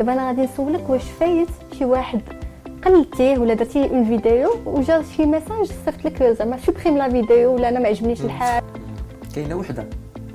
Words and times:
دابا 0.00 0.12
أنا 0.12 0.26
غادي 0.28 0.42
نسولك 0.42 0.90
واش 0.90 1.02
فايت 1.02 1.48
شي 1.78 1.84
واحد 1.84 2.20
قلدتيه 2.84 3.38
ولا 3.38 3.54
درتي 3.54 3.90
une 3.90 4.04
vidéo 4.04 4.50
وجا 4.66 5.02
شي 5.16 5.26
message 5.26 5.66
صيفط 5.84 6.04
لك 6.04 6.22
زعما 6.22 6.58
supprime 6.58 6.98
la 6.98 7.08
vidéo 7.08 7.54
ولا 7.54 7.68
أنا 7.68 7.80
ما 7.80 7.88
عجبنيش 7.88 8.20
الحال. 8.20 8.62
كاينة 9.34 9.54
وحدة. 9.54 9.86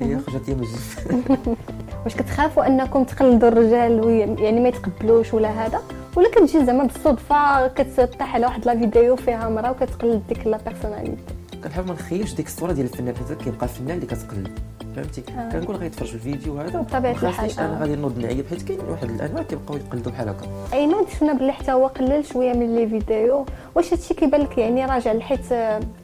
هي 0.02 0.20
خرجت 0.20 0.50
من 0.50 0.68
واش 2.04 2.16
كتخافوا 2.16 2.68
انكم 2.68 3.04
تقلدوا 3.04 3.50
الرجال 3.50 4.10
يعني 4.40 4.60
ما 4.60 4.68
يتقبلوش 4.68 5.34
ولا 5.34 5.50
هذا؟ 5.50 5.82
ولا 6.16 6.30
كتجي 6.30 6.66
زعما 6.66 6.84
بالصدفة 6.84 7.68
كتطيح 7.68 8.36
على 8.36 8.46
واحد 8.46 8.66
la 8.66 8.80
vidéo 8.80 9.16
فيها 9.16 9.50
مرا 9.50 9.70
وكتقلد 9.70 10.24
ديك 10.30 10.48
la 10.48 10.60
personnalité 10.66 11.18
كنحاول 11.66 11.88
ما 11.88 11.94
نخيبش 11.94 12.34
ديك 12.34 12.48
الصورة 12.48 12.72
ديال 12.72 12.86
الفنان 12.86 13.16
حيت 13.16 13.32
كيبقى 13.38 13.66
الفنان 13.66 13.96
اللي 13.96 14.06
كتقلد. 14.08 14.60
فهمتي؟ 14.96 15.24
آه. 15.38 15.50
كنقول 15.50 15.76
غيتفرج 15.76 16.08
في 16.08 16.16
الفيديو 16.16 16.60
هذا 16.60 17.14
عجبنيش 17.14 17.54
الحال، 17.54 17.66
أنا 17.66 17.78
آه. 17.78 17.80
غادي 17.80 17.96
نوض 17.96 18.20
نعيب 18.20 18.48
حيت 18.48 18.62
كاين 18.62 18.80
واحد 18.90 19.10
الأنواع 19.10 19.44
كيبقاو 19.44 19.78
يقلدوا 19.78 20.12
بحال 20.12 20.30
هكا. 20.30 20.48
أي 20.74 20.88
نوض 20.88 21.10
شفنا 21.10 21.34
بلي 21.34 21.52
حتى 21.52 21.72
هو 21.72 21.88
قلل 21.88 22.26
شوية 22.26 22.54
من 22.54 22.76
les 22.76 22.90
vidéos. 22.90 23.46
واش 23.76 23.94
هادشي 23.94 24.14
كيبان 24.14 24.42
لك؟ 24.42 24.58
يعني 24.58 24.86
راجع 24.86 25.20
حيت 25.20 25.54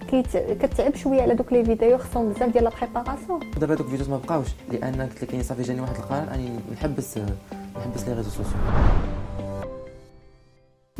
كيت 0.09 0.37
كتعب 0.37 0.95
شوية 0.95 1.21
على 1.21 1.35
دوك 1.35 1.53
les 1.53 1.65
vidéos 1.65 1.97
خصهم 1.97 2.29
بزاف 2.29 2.49
ديال 2.49 2.63
la 2.63 2.71
préparation 2.81 3.39
دابا 3.57 3.75
دوك 3.75 3.85
الفيديوز 3.85 4.09
ما 4.09 4.17
بقاوش 4.17 4.47
لأن 4.71 5.01
قلت 5.01 5.23
لك 5.23 5.31
يعني 5.31 5.43
صافي 5.43 5.61
جاني 5.61 5.81
واحد 5.81 5.95
القرار 5.95 6.33
أني 6.33 6.49
نحبس 6.73 7.17
نحبس 7.77 8.07
les 8.07 8.13
réseaux 8.13 8.29
sociaux 8.29 8.57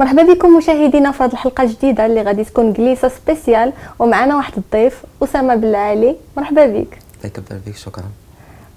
مرحبا 0.01 0.33
بكم 0.33 0.57
مشاهدينا 0.57 1.11
في 1.11 1.23
هذه 1.23 1.31
الحلقة 1.31 1.63
الجديدة 1.63 2.05
اللي 2.05 2.21
غادي 2.21 2.43
تكون 2.43 2.73
ڭليسة 2.73 3.07
spéciale. 3.07 3.73
ومعنا 3.99 4.35
واحد 4.35 4.53
الضيف 4.57 5.03
أسامة 5.23 5.55
بلعالي 5.55 6.15
مرحبا 6.37 6.65
بك. 6.65 6.97
الله 7.17 7.25
يكبر 7.25 7.59
بك؟ 7.65 7.75
شكرا. 7.75 8.03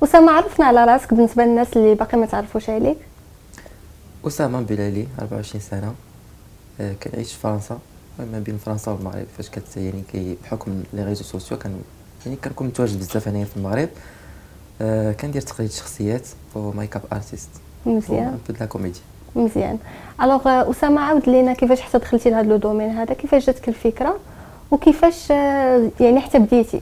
أسامة 0.03 0.33
عرفنا 0.33 0.67
على 0.67 0.85
راسك 0.85 1.15
بالنسبة 1.15 1.45
للناس 1.45 1.77
اللي 1.77 1.95
باقي 1.95 2.19
ما 2.19 2.27
تعرفوش 2.27 2.71
عليك. 2.71 2.97
أسامة 4.27 4.61
بلعالي 4.61 5.07
24 5.19 5.61
سنة. 5.61 5.95
آه، 6.81 6.93
كنعيش 6.93 7.33
في 7.33 7.41
فرنسا. 7.41 7.79
ما 8.19 8.39
بين 8.39 8.59
فرنسا 8.59 8.93
والمغرب 8.93 9.27
فاش 9.37 9.51
كت 9.51 9.77
يعني 9.77 10.03
كي 10.13 10.37
بحكم 10.45 10.83
les 10.93 11.05
réseaux 11.05 11.25
sociaux 11.25 11.59
كان 11.59 11.83
يعني 12.27 12.37
كنكون 12.37 12.67
متواجد 12.67 12.99
بزاف 12.99 13.29
هنايا 13.29 13.45
في 13.45 13.57
المغرب. 13.57 13.89
آه، 14.81 15.13
كندير 15.13 15.43
تقليد 15.43 15.71
شخصيات 15.71 16.29
و 16.55 16.97
makeup 16.97 17.03
artist 17.13 17.51
مزيان. 17.87 18.39
la 18.61 18.67
comédie 18.67 19.01
مزيان. 19.37 19.79
alors 20.23 20.71
أسامة 20.71 21.01
عاود 21.01 21.29
لينا 21.29 21.53
كيفاش 21.53 21.81
حتى 21.81 21.99
دخلتي 21.99 22.31
لهذا 22.31 22.49
le 22.49 22.57
domaine 22.57 22.91
هذا 22.91 23.15
كيفاش 23.15 23.47
جاتك 23.47 23.69
الفكرة؟ 23.69 24.17
وكيفاش 24.71 25.31
آه، 25.33 25.91
يعني 26.01 26.21
حتى 26.21 26.39
بديتي؟ 26.39 26.81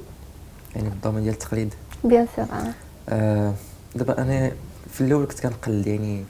يعني 0.76 0.90
في 0.90 0.94
ال 0.96 1.00
domaine 1.00 1.22
ديال 1.22 1.34
التقليد. 1.34 1.74
bien 2.04 2.26
sûr 2.36 2.44
آه. 2.44 2.72
آه، 3.08 3.52
دابا 3.94 4.22
أنا 4.22 4.52
في 4.92 5.00
الأول 5.00 5.26
كنت 5.26 5.40
كنقلد 5.40 5.86
يعني 5.86 6.24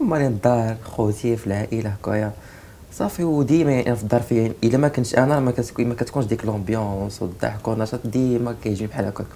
مالين 0.00 0.26
الدار 0.26 0.76
خوتي 0.84 1.36
في 1.36 1.46
العائلة 1.46 1.90
هكايا. 1.90 2.32
صافي 2.92 3.24
وديما 3.24 3.72
يعني 3.72 3.96
في 3.96 4.02
الدار 4.02 4.20
في 4.22 4.36
يعني 4.36 4.52
إلا 4.64 4.78
ما 4.78 4.88
كنتش 4.88 5.14
أنا 5.18 5.40
ما 5.40 5.50
كتكونش 5.94 6.26
ديك 6.26 6.44
l'ambiance 6.44 7.22
والضحك 7.22 7.68
والنشاط 7.68 8.00
ديما 8.06 8.54
كيجيني 8.62 8.90
بحال 8.90 9.04
هكاك. 9.06 9.26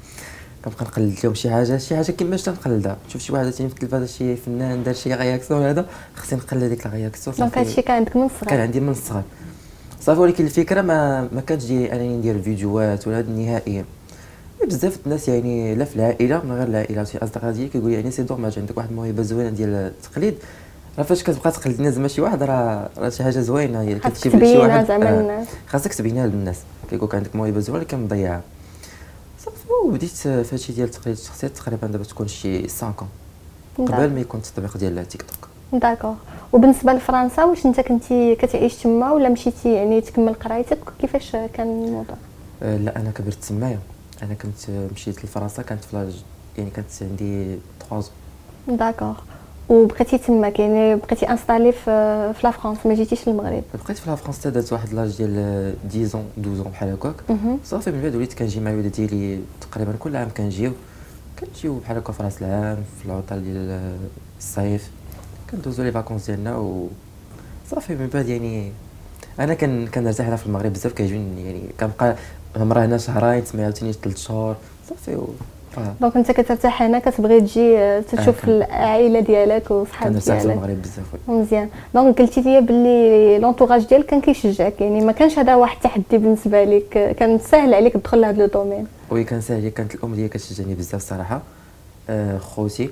كنبقى 0.65 0.85
نقلد 0.85 1.15
لهم 1.25 1.35
شي 1.35 1.51
حاجة 1.51 1.77
شي 1.77 1.97
حاجة 1.97 2.13
كيما 2.13 2.37
شتا 2.37 2.51
نقلدها. 2.51 2.97
شوف 3.09 3.23
شي 3.23 3.33
واحد 3.33 3.51
في 3.51 3.61
التلفازه 3.61 4.07
شي 4.07 4.37
فنان 4.37 4.83
دار 4.83 4.95
شي 4.95 5.15
réaction 5.15 5.63
هذا 5.63 5.87
خصني 6.17 6.39
نقلد 6.39 6.65
ديك 6.65 6.87
ال 6.87 6.92
réaction 6.92 7.37
donc 7.37 7.59
هادشي 7.59 7.83
كان 7.83 7.97
عندك 7.97 8.17
من 8.17 8.29
كان 8.29 8.37
الصغر 8.45 8.61
عندي 8.61 8.81
من 8.81 8.89
الصغر. 8.89 9.23
صافي 10.01 10.21
ولكن 10.21 10.45
الفكرة 10.45 10.83
ما 10.83 11.29
ما 11.33 11.41
كانتش 11.41 11.65
ديالي 11.65 11.93
أنني 11.93 12.17
ندير 12.17 12.43
فيديوهات 12.43 13.07
ولا 13.09 13.19
هاد 13.19 13.29
نهائيا 13.29 13.85
بزاف 14.67 14.99
الناس 15.07 15.29
يعني 15.29 15.75
لا 15.75 15.85
في 15.85 15.97
العائلة 15.97 16.45
من 16.45 16.53
غير 16.53 16.69
العائلة 16.69 17.05
شي 17.05 17.19
أصدقاء 17.19 17.53
ديالي 17.53 17.69
كيقول 17.69 17.93
يعني 17.93 18.11
سي 18.11 18.23
دوماج 18.23 18.59
عندك 18.59 18.77
واحد 18.77 18.89
الموهبه 18.89 19.23
زوينة 19.23 19.51
ديال 19.51 19.69
التقليد. 19.69 20.35
راه 20.99 21.05
فاش 21.05 21.23
كتبقى 21.23 21.51
تقلد 21.51 21.79
الناس 21.79 21.95
زعما 21.95 22.09
شي 22.09 22.21
واحد 22.21 22.43
راه 22.43 22.91
راه 22.99 23.09
شي 23.09 23.23
حاجة 23.23 23.41
زوينة. 23.41 23.83
يعني 23.83 23.95
لك 23.95 24.15
شي 24.17 24.59
واحد 24.59 24.91
آه،. 24.91 25.45
خاصك 25.69 25.95
تبينها 25.95 26.27
للناس. 26.27 26.57
كيقول 26.91 27.09
لك 27.09 27.15
عندك 27.15 27.37
موهبه 27.37 27.61
زوينة 27.61 27.81
ولكن 27.81 28.05
مضيعها 28.05 28.43
صافي 29.49 29.73
وبديت 29.85 30.11
في 30.11 30.29
هادشي 30.29 30.73
ديال 30.73 30.91
تقليد 30.91 31.17
الشخصيات 31.17 31.57
تقريبا 31.57 31.87
دابا 31.87 32.05
تكون 32.05 32.29
شي 32.29 32.69
5 32.69 32.95
قبل 33.79 34.11
ما 34.11 34.21
يكون 34.21 34.41
التطبيق 34.41 34.77
ديال 34.77 35.09
تيك 35.09 35.23
توك 35.23 35.49
d'accord 35.81 36.15
وبالنسبه 36.53 36.93
لفرنسا 36.93 37.45
واش 37.45 37.67
انت 37.67 37.81
كنتي 37.81 38.35
كتعيش 38.35 38.75
تما 38.77 39.13
ولا 39.13 39.29
مشيتي 39.29 39.75
يعني 39.75 40.01
تكمل 40.01 40.35
قرايتك 40.35 40.79
كيفاش 41.01 41.33
كان 41.33 41.85
الموضوع 41.85 42.17
آه، 42.63 42.77
لا 42.77 42.97
أنا 42.97 43.11
كبرت 43.11 43.45
تمايا 43.45 43.79
أنا 44.23 44.35
كنت 44.35 44.71
مشيت 44.95 45.25
لفرنسا 45.25 45.63
كانت 45.63 45.85
في 45.85 46.13
يعني 46.59 46.71
كانت 46.71 46.89
عندي 47.03 47.59
3 47.91 48.11
d'accord 48.69 49.15
وبقيتي 49.69 50.19
تماك 50.19 50.59
يعني 50.59 50.95
بقيتي 50.97 51.31
installé 51.31 51.73
في 51.73 51.85
في 52.33 52.41
la 52.45 52.51
France 52.51 52.89
ما 52.89 52.95
جيتيش 52.95 53.29
للمغرب. 53.29 53.63
بقيت 53.85 53.99
في 53.99 54.11
la 54.11 54.17
France 54.17 54.41
حتى 54.41 54.51
دازت 54.51 54.73
واحد 54.73 54.93
l'âge 54.93 55.17
ديال 55.17 55.75
10 56.09 56.23
12 56.41 56.69
بحال 56.71 56.89
هكاك. 56.93 57.15
صافي 57.65 57.91
من 57.91 58.03
بعد 58.03 58.15
وليت 58.15 58.35
كنجي 58.35 58.61
مع 58.61 58.71
الوالده 58.71 58.89
ديالي 58.89 59.41
تقريبا 59.61 59.93
كل 59.99 60.17
عام 60.17 60.29
كنجيو. 60.37 60.73
كنجيو 61.41 61.79
بحال 61.79 61.97
هكا 61.97 62.13
في 62.13 62.23
راس 62.23 62.43
العام 62.43 62.79
في 62.99 63.07
العطل 63.07 63.45
ديال 63.45 63.81
الصيف. 64.39 64.91
كندوزو 65.51 65.83
les 65.83 65.93
vacances 65.93 66.27
ديالنا 66.27 66.57
و 66.57 66.89
صافي 67.71 67.95
من 67.95 68.09
بعد 68.15 68.29
يعني 68.29 68.73
أنا 69.41 69.55
كان 69.55 69.87
كنرتاح 69.87 70.27
هنا 70.27 70.37
في 70.37 70.47
المغرب 70.47 70.73
بزاف 70.73 70.93
كيعجبني 70.93 71.47
يعني 71.47 71.63
كنبقى 71.81 72.17
مرة 72.57 72.85
هنا 72.85 72.99
شهرين 72.99 73.45
تما 73.45 73.65
عاوتاني 73.65 73.93
ثلاث 73.93 74.17
شهور. 74.17 74.57
صافي 74.89 75.19
donc 76.01 76.17
انت 76.17 76.31
كترتاح 76.31 76.83
هنا 76.83 76.99
كتبغي 76.99 77.41
تجي 77.41 77.79
آه، 77.79 78.01
تشوف 78.01 78.41
كان- 78.47 78.55
العائلة 78.57 79.21
ديالك 79.21 79.71
وصحاب 79.71 80.13
كنرتاح 80.13 80.39
في 80.39 80.43
ديالك. 80.47 80.57
المغرب 80.57 80.83
بزاف. 80.83 81.05
مزيان. 81.29 81.69
donc 81.95 82.19
قلتي 82.19 82.41
لي 82.41 82.61
باللي 82.61 83.39
l'entourage 83.39 83.85
ديالك 83.87 84.07
كان 84.07 84.21
كيشجعك 84.21 84.81
يعني 84.81 85.01
ما 85.01 85.13
كانش 85.13 85.39
هذا 85.39 85.55
واحد 85.55 85.77
التحدي 85.77 86.05
بالنسبة 86.19 86.65
لك 86.65 87.17
كان 87.19 87.39
سهل 87.39 87.75
عليك 87.75 87.93
تدخل 87.93 88.21
لهذا 88.21 88.39
le 88.43 88.47
domaine 88.47 88.87
oui 89.11 89.25
كان 89.25 89.41
ساهل 89.41 89.63
هي 89.63 89.71
كانت 89.71 89.95
الأم 89.95 90.15
ديالي 90.15 90.29
كتشجعني 90.29 90.75
بزاف 90.75 90.95
الصراحه 90.95 91.43
آه 92.11 92.39
خوتي. 92.39 92.91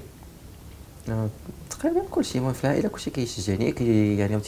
آه 1.08 1.28
تقريبا 1.70 2.00
كلشي 2.10 2.38
المهم 2.38 2.52
في 2.52 2.64
العائلة 2.64 2.88
كلشي 2.88 3.10
كيشجعني 3.10 3.72
كي 3.72 4.16
يعني 4.18 4.40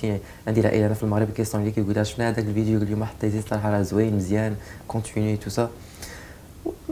عندي 0.46 0.60
العائلة 0.60 0.86
أنا 0.86 0.94
في 0.94 1.02
المغرب 1.02 1.28
كيصوني 1.36 1.64
لي 1.64 1.70
كيقول 1.70 1.94
لها 1.94 2.02
شفنا 2.04 2.28
هذاك 2.28 2.38
الفيديو 2.38 2.78
اليوم 2.82 3.04
حطيتي 3.04 3.38
الصراحه 3.38 3.70
راه 3.70 3.82
زوين 3.82 4.16
مزيان 4.16 4.54
continue 4.88 5.36
tout 5.36 5.50
ça 5.50 5.70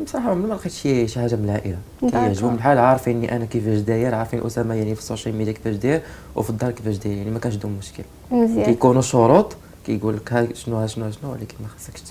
بصراحة 0.04 0.30
عمري 0.30 0.48
ما 0.48 0.54
لقيت 0.54 0.72
شي 0.72 1.08
شي 1.08 1.20
حاجة 1.20 1.36
من 1.36 1.44
العائلة. 1.44 1.78
كيعجبهم 2.10 2.54
الحال 2.54 2.78
عارفيني 2.78 3.36
أنا 3.36 3.44
كيفاش 3.44 3.78
داير 3.78 4.14
عارفين 4.14 4.46
أسامة 4.46 4.74
يعني 4.74 4.94
في 4.94 5.00
ال 5.00 5.05
social 5.05 5.34
media 5.36 5.52
كيفاش 5.52 5.76
داير 5.76 6.00
وفي 6.36 6.50
الدار 6.50 6.70
كيفاش 6.70 6.96
داير 6.96 7.16
يعني 7.16 7.30
ما 7.30 7.38
كانش 7.38 7.54
عندهم 7.54 7.72
مشكل. 7.78 8.04
مزيان. 8.30 8.64
كيكونوا 8.64 9.02
شروط 9.02 9.56
كيقول 9.86 10.16
لك 10.16 10.48
شنو 10.54 10.76
ها 10.76 10.86
شنو 10.86 11.04
ها 11.04 11.10
شنو 11.10 11.32
ولكن 11.32 11.54
ما 11.60 11.68
خصكش 11.68 12.02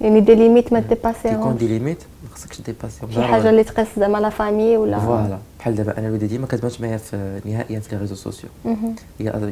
يعني 0.00 0.20
des 0.20 0.34
limites 0.34 0.72
ما 0.72 0.80
كيكون 0.80 0.96
dépasser 0.96 1.37
همش 1.37 1.58
des 1.58 1.68
limites 1.68 1.98
ما 2.24 2.34
خصكش 2.34 2.60
dépasser 2.60 3.00
هم 3.00 3.10
شي 3.10 3.22
حاجة 3.22 3.50
اللي 3.50 3.64
تقيس 3.64 3.88
زعما 3.98 4.18
la 4.18 4.28
famille 4.28 4.76
ولا 4.76 4.98
voilà 4.98 5.38
بحال 5.58 5.74
دابا 5.74 5.98
أنا 5.98 6.06
الوالده 6.08 6.26
ديما 6.26 6.46
كتبانش 6.46 6.80
معايا 6.80 6.96
في 6.96 7.40
نهائيا 7.44 7.80
في 7.80 7.94
les 7.94 8.00
réseaux 8.00 8.14
sociaux 8.14 8.50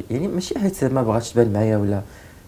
يعني 0.09 0.27
ماشي 0.27 0.59
حيت 0.59 0.83
ما 0.83 1.01
بغاتش 1.03 1.31
تبان 1.31 1.53
معايا 1.53 1.77
ولا 1.77 2.01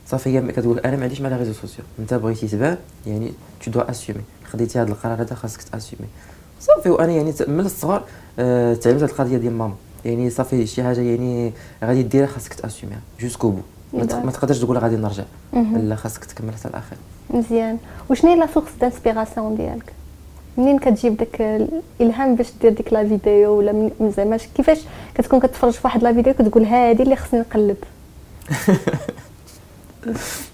صافي 0.08 0.30
هي 0.40 0.52
كتقول 0.52 0.80
أنا 0.80 0.96
ما 0.98 1.04
عنديش 1.04 1.22
مع 1.22 1.30
les 1.30 1.38
réseaux 1.38 1.54
sociaux 1.54 1.86
أنت 2.00 2.14
بغيتي 2.14 2.48
تبان 2.48 2.78
يعني 3.08 3.32
tu 3.66 3.72
dois 3.72 3.80
assumer 3.80 4.22
خديتي 4.54 4.80
هذا 4.80 4.90
القرار 4.92 5.22
هذا 5.22 5.36
خاصك 5.36 5.62
ت 5.62 5.68
assumer 5.68 6.08
صافي 6.62 6.90
وأنا 6.90 7.12
يعني 7.12 7.34
من 7.48 7.66
الصغر 7.66 8.04
آه، 8.40 8.74
تعلمت 8.74 9.02
هذه 9.04 9.10
القضية 9.10 9.38
ديال 9.38 9.54
ماما. 9.58 9.74
يعني 10.06 10.30
صافي 10.30 10.68
شي 10.68 10.84
حاجة 10.84 11.02
يعني 11.02 11.54
غادي 11.84 12.04
ديرها 12.04 12.28
خاصك 12.28 12.54
ت 12.54 12.59
assumer 12.60 13.00
ها 13.20 13.23
jusqu'au 13.23 13.50
bout 13.50 13.60
ما 13.94 14.06
تق- 14.06 14.26
ما 14.26 14.32
تقدرش 14.32 14.60
تقول 14.60 14.78
غادي 14.78 14.96
نرجع. 14.96 15.24
لا 15.54 15.96
خاصك 15.96 16.26
تكمل 16.26 16.54
حتى 16.54 16.68
الآخر. 16.68 16.96
مزيان. 17.30 17.78
وشنو 18.10 18.32
هي 18.32 18.40
la 18.40 18.48
source 18.54 18.68
d'inspiration 18.82 19.56
ديالك؟ 19.56 19.94
منين 20.58 20.80
كتجيب 20.80 21.18
داك 21.18 21.42
الإلهام 22.02 22.36
باش 22.36 22.48
دير 22.62 22.72
ديك 22.74 22.94
la 22.94 23.08
vidéo؟ 23.08 23.52
ولا 23.58 23.90
زعما 24.18 24.38
كيفاش 24.56 24.80
كتكون 25.16 25.40
كتفرج 25.40 25.74
في 25.74 25.80
واحد 25.84 26.04
la 26.04 26.14
vidéo 26.14 26.34
كتقول 26.34 26.66
هذه 26.66 27.02
اللي 27.02 27.16
خصني 27.16 27.40
نقلد 27.40 27.78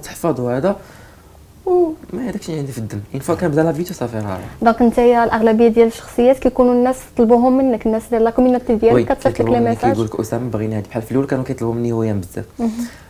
ما 2.12 2.28
هذاك 2.28 2.40
الشيء 2.40 2.58
عندي 2.58 2.72
في 2.72 2.78
الدم 2.78 3.00
une 3.14 3.20
fois 3.20 3.34
كنبدا 3.34 3.62
la 3.62 3.72
vidéo 3.72 3.94
صافي 3.94 4.18
راه 4.18 4.38
donc 4.62 4.82
انت 4.82 4.98
الأغلبية 5.24 5.68
ديال 5.68 5.86
الشخصيات 5.86 6.38
كيكونوا 6.38 6.74
الناس 6.74 6.96
طلبوهم 7.16 7.58
منك 7.58 7.86
الناس 7.86 8.02
ديال 8.10 8.24
la 8.24 8.30
community 8.30 8.74
ديالك 8.74 9.12
كتصيفط 9.12 9.40
لك 9.40 9.50
les 9.50 9.60
messages 9.60 9.92
كيقول 9.92 10.06
لك 10.06 10.20
أسامة 10.20 10.50
بغينا 10.50 10.78
هذه 10.78 10.84
بحال 10.90 11.02
في 11.02 11.10
الأول 11.12 11.26
كانوا 11.26 11.44
كيطلبوا 11.44 11.74
مني 11.74 11.92
هويا 11.92 12.12
بزاف. 12.12 12.44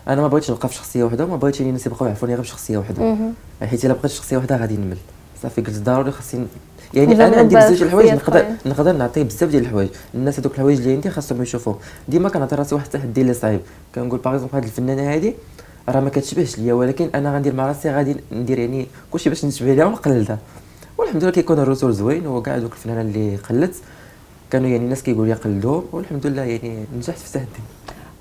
أنا 0.09 0.21
ما 0.23 0.29
بغيتش 0.29 0.51
نبقى 0.51 0.69
في 0.69 0.75
شخصية 0.75 1.05
وحدة 1.05 1.25
وما 1.25 1.37
بغيتش 1.37 1.61
الناس 1.61 1.87
يبقاو 1.87 2.07
يعرفوني 2.07 2.33
غير 2.35 2.43
بشخصية 2.43 2.79
وحدة. 2.79 3.17
حيت 3.63 3.85
إلا 3.85 3.95
بقيت 3.95 4.11
شخصية 4.11 4.37
وحدة 4.37 4.57
غادي 4.57 4.77
نمل. 4.77 4.97
صافي 5.43 5.61
قلت 5.61 5.79
ضروري 5.79 6.11
خاصني 6.11 6.47
يعني 6.95 7.27
أنا 7.27 7.37
عندي 7.37 7.57
بزاف 7.57 7.71
ديال 7.71 7.83
الحوايج 7.83 8.13
نقدر 8.13 8.45
نقدر 8.67 8.93
نعطي 8.93 9.25
بزاف 9.25 9.51
ديال 9.51 9.63
الحوايج. 9.63 9.89
الناس 10.15 10.41
هذوك 10.41 10.53
الحوايج 10.55 10.79
اللي 10.79 10.93
عندي 10.93 11.11
خاصهم 11.11 11.43
يشوفوا 11.43 11.75
ديما 12.09 12.29
كنعطي 12.29 12.57
راسي 12.57 12.75
واحد 12.75 12.87
التحدي 12.87 13.21
اللي 13.21 13.35
صعيب. 13.35 13.61
كنقول 13.95 14.19
par 14.19 14.35
exemple 14.35 14.57
هذه 14.57 14.65
الفنانة 14.65 15.15
هذه 15.15 15.35
راه 15.89 16.01
ما 16.01 16.11
كتشبهش 16.11 16.59
ليا 16.59 16.75
ولكن 16.75 17.11
أنا 17.15 17.35
غندير 17.35 17.55
مع 17.55 17.67
راسي 17.67 17.91
غادي 17.91 18.17
ندير 18.33 18.59
يعني 18.59 18.87
كلشي 19.11 19.29
باش 19.29 19.45
نشبه 19.45 19.75
ليها 19.75 19.85
ونقلدها. 19.85 20.39
والحمد 20.99 21.23
لله 21.23 21.33
كيكون 21.33 21.59
ال 21.59 21.62
résultat 21.62 21.93
زوين 21.93 22.27
وكاع 22.27 22.59
دوك 22.59 22.73
الفنانة 22.73 23.01
اللي 23.01 23.37
قلدت 23.37 23.75
كانوا 24.51 24.69
يعني 24.69 24.85
الناس 24.85 25.03
كيقولوا 25.03 25.27
لي 25.27 25.33
قلدوهم 25.33 25.85
والحمد 25.93 26.27
لله 26.27 26.43
يعني 26.43 26.85
نجحت 26.97 27.19
في 27.19 27.27
التحدي 27.27 27.63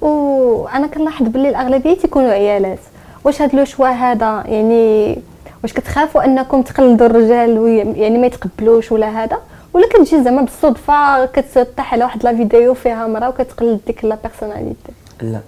وأنا 0.01 0.87
كنلاحظ 0.87 1.27
باللي 1.27 1.49
الأغلبية 1.49 1.93
تيكونوا 1.93 2.31
عيالات. 2.31 2.79
واش 3.23 3.41
هاد 3.41 3.55
le 3.55 3.65
choix 3.65 3.87
هذا 3.87 4.43
يعني 4.47 5.17
واش 5.63 5.73
كتخافوا 5.73 6.25
أنكم 6.25 6.61
تقلدوا 6.61 7.05
الرجال 7.05 7.67
يعني 7.97 8.17
ما 8.17 8.27
يتقبلوش 8.27 8.91
ولا 8.91 9.23
هذا؟ 9.23 9.37
ولا 9.73 9.87
كتجي 9.87 10.23
زعما 10.23 10.41
بالصدفة 10.41 11.25
كتطيح 11.25 11.93
على 11.93 12.03
واحد 12.03 12.23
la 12.23 12.35
vidéo 12.35 12.73
فيها 12.73 13.07
مراه 13.07 13.29
وكتقلد 13.29 13.79
ديك 13.87 14.05
la 14.05 14.17
personnalité 14.23 14.91
لا. 15.21 15.41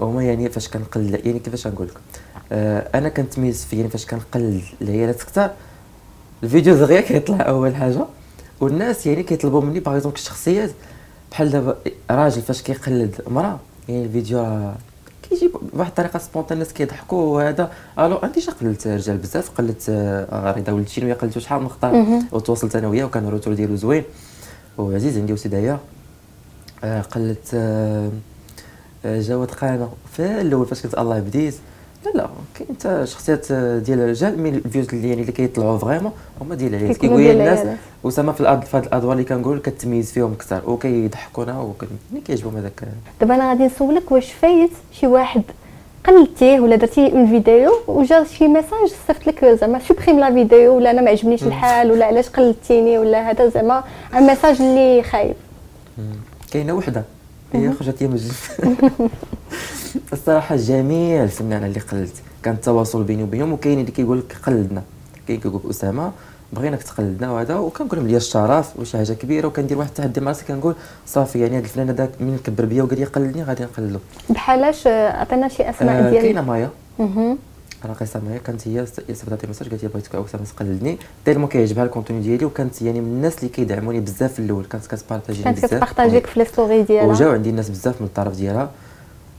هما 0.00 0.24
يعني 0.24 0.48
فاش 0.48 0.68
كنقلد 0.68 1.26
يعني 1.26 1.38
كيفاش 1.38 1.66
نقول 1.66 1.86
لك 1.86 2.00
آه 2.52 2.98
أنا 2.98 3.08
كنتميز 3.08 3.64
في 3.64 3.76
يعني 3.76 3.88
فاش 3.88 4.06
كنقلد 4.06 4.62
العيالات 4.82 5.22
كثار 5.22 5.50
الفيديو 6.42 6.74
دغيا 6.74 7.00
كيطلع 7.00 7.48
أول 7.48 7.76
حاجة 7.76 8.04
والناس 8.60 9.06
يعني 9.06 9.22
كيطلبوا 9.22 9.60
مني 9.60 9.80
par 9.80 10.08
الشخصيات 10.08 10.70
بحال 11.30 11.50
دابا 11.50 11.76
راجل 12.10 12.42
فاش 12.42 12.62
كيقلد 12.62 13.20
امراه 13.28 13.58
يعني 13.88 14.04
الفيديو 14.04 14.38
راه 14.38 14.74
كيجي 15.22 15.50
بواحد 15.72 15.88
الطريقة 15.90 16.18
spontanée 16.18 16.52
الناس 16.52 16.72
كيضحكوا 16.72 17.36
وهذا. 17.36 17.72
alors 17.98 18.16
انت 18.16 18.38
شا 18.38 18.52
قلدت 18.52 18.86
رجال 18.86 19.16
بزاف؟ 19.16 19.50
قلدت 19.50 19.86
آه 19.88 20.54
رضا 20.56 20.72
ولد 20.72 20.88
شنو 20.88 21.14
قلدتو 21.14 21.40
شحال 21.40 21.62
من 21.62 21.68
خطأ؟ 21.68 22.20
وتواصلت 22.32 22.76
أنا 22.76 22.88
وياه 22.88 23.04
وكان 23.04 23.26
ال 23.26 23.30
retour 23.30 23.54
ديالو 23.54 23.76
زوين. 23.76 24.04
وعزيز 24.78 25.18
عندي 25.18 25.32
وسيدايا 25.32 25.78
آه 26.84 27.00
قلدت 27.00 27.50
آه 27.54 28.10
جواد 29.04 29.50
قانا 29.50 29.88
في 30.12 30.40
الأول 30.40 30.66
فاش 30.66 30.82
قلت 30.82 30.98
الله 30.98 31.18
بديت 31.20 31.54
لا 32.06 32.10
لا 32.10 32.28
كاين 32.54 32.68
حتى 32.78 33.06
شخصيات 33.06 33.52
ديال 33.52 34.00
الرجال 34.00 34.38
مي 34.38 34.48
الفيوز 34.48 34.86
اللي 34.92 35.08
يعني 35.08 35.20
اللي 35.20 35.32
كيطلعوا 35.32 35.78
فريمون 35.78 36.12
هما 36.40 36.54
ديال 36.54 36.74
العيال. 36.74 36.96
كيقول 36.96 37.20
الناس 37.20 37.78
وسما 38.04 38.32
في 38.32 38.40
الأرض 38.40 38.62
في 38.62 38.76
هاد 38.76 38.84
الأدوار 38.84 39.12
اللي 39.12 39.24
كنقول 39.24 39.58
كتميز 39.58 40.12
فيهم 40.12 40.32
أكثر. 40.32 40.70
وكيضحكونا 40.70 41.60
وكيعجبهم 41.60 41.98
كيعجبهم 42.24 42.56
هذاك 42.56 42.88
دابا 43.20 43.34
أنا 43.34 43.48
غادي 43.48 43.64
نسولك 43.64 44.12
واش 44.12 44.32
فايت 44.32 44.70
شي 44.92 45.06
واحد 45.06 45.42
قلدتيه 46.06 46.60
ولا 46.60 46.76
درتي 46.76 47.12
اون 47.12 47.26
فيديو 47.26 47.72
وجا 47.86 48.24
شي 48.24 48.48
ميساج 48.48 48.88
صيفط 49.06 49.26
لك 49.26 49.44
زعما 49.44 49.78
سوبريم 49.78 50.20
لا 50.20 50.32
فيديو 50.32 50.76
ولا 50.76 50.90
أنا 50.90 51.02
ما 51.02 51.10
عجبنيش 51.10 51.42
الحال 51.42 51.90
ولا 51.90 52.06
علاش 52.06 52.28
قلدتيني 52.28 52.98
ولا 52.98 53.30
هذا 53.30 53.48
زعما 53.48 53.84
message 54.14 54.62
اللي 54.62 55.02
خايب. 55.02 55.34
كاينة 56.52 56.72
وحدة 56.72 57.04
هي 57.52 57.72
خرجت 57.72 58.02
من 58.02 58.12
ال 58.12 58.24
jeu 58.24 58.60
الصراحة 60.12 60.56
جميع 60.56 61.22
الفنانه 61.22 61.66
اللي 61.66 61.80
قلدت 61.80 62.14
كان 62.42 62.54
التواصل 62.54 63.02
بيني 63.02 63.22
وبينهم 63.22 63.52
وكاين 63.52 63.80
اللي 63.80 63.90
كيقول 63.90 64.18
لك 64.18 64.36
قلدنا. 64.46 64.82
كاين 65.28 65.40
كيقول 65.40 65.60
لك 65.64 65.70
أسامة. 65.70 66.12
بغيناك 66.52 66.82
تقلدنا 66.82 67.30
وهذا 67.30 67.54
وكنقول 67.54 67.98
لهم 67.98 68.08
لي 68.08 68.16
الشرف 68.16 68.76
وشي 68.76 68.96
حاجة 68.96 69.12
كبيرة 69.12 69.46
وكندير 69.46 69.78
واحد 69.78 69.88
التحدي 69.88 70.20
مع 70.20 70.28
راسي 70.28 70.44
كنقول 70.44 70.74
صافي 71.06 71.40
يعني 71.40 71.58
هذا 71.58 71.64
الفنان 71.64 71.88
هذاك 71.88 72.10
من 72.20 72.38
كبر 72.44 72.64
بيا 72.64 72.82
وقال 72.82 72.98
لي 72.98 73.04
قلدني 73.04 73.42
غادي 73.42 73.64
نقلدو. 73.64 73.98
بحالاش 74.30 74.86
عطينا 74.86 75.48
شي 75.48 75.70
أسماء 75.70 76.06
آه 76.06 76.10
ديال 76.10 76.22
كاينة 76.22 76.40
مايا. 76.40 76.70
راقصه 77.84 78.20
معايا 78.26 78.38
كانت 78.38 78.68
هي 78.68 78.86
صيفطات 78.86 79.42
لي 79.42 79.48
message 79.48 79.68
قالت 79.68 79.82
لي 79.82 79.88
بغيتك 79.88 80.14
اسامه 80.14 80.44
تقلدني 80.56 80.98
tellement 81.24 81.48
كيعجبها 81.48 81.84
ال 81.84 81.88
contenu 81.88 82.20
ديالي 82.20 82.44
وكانت 82.44 82.82
يعني 82.82 83.00
من 83.00 83.06
الناس 83.06 83.38
اللي 83.38 83.48
كيدعموني 83.48 84.00
بزاف 84.00 84.32
في 84.32 84.38
الأول 84.38 84.64
كانت 84.64 84.86
كتبارطاجي 84.86 85.42
بزاف. 85.42 85.60
كانت 85.60 85.66
كتبارطاجيك 85.66 86.26
في 86.26 86.38
les 86.38 86.44
stories 86.44 86.82
ديالها. 86.82 87.06
وجاو 87.06 87.32
عندي 87.32 87.50
الناس 87.50 87.70
بزاف 87.70 88.00
من 88.00 88.06
الطرف 88.06 88.36
ديالها. 88.36 88.70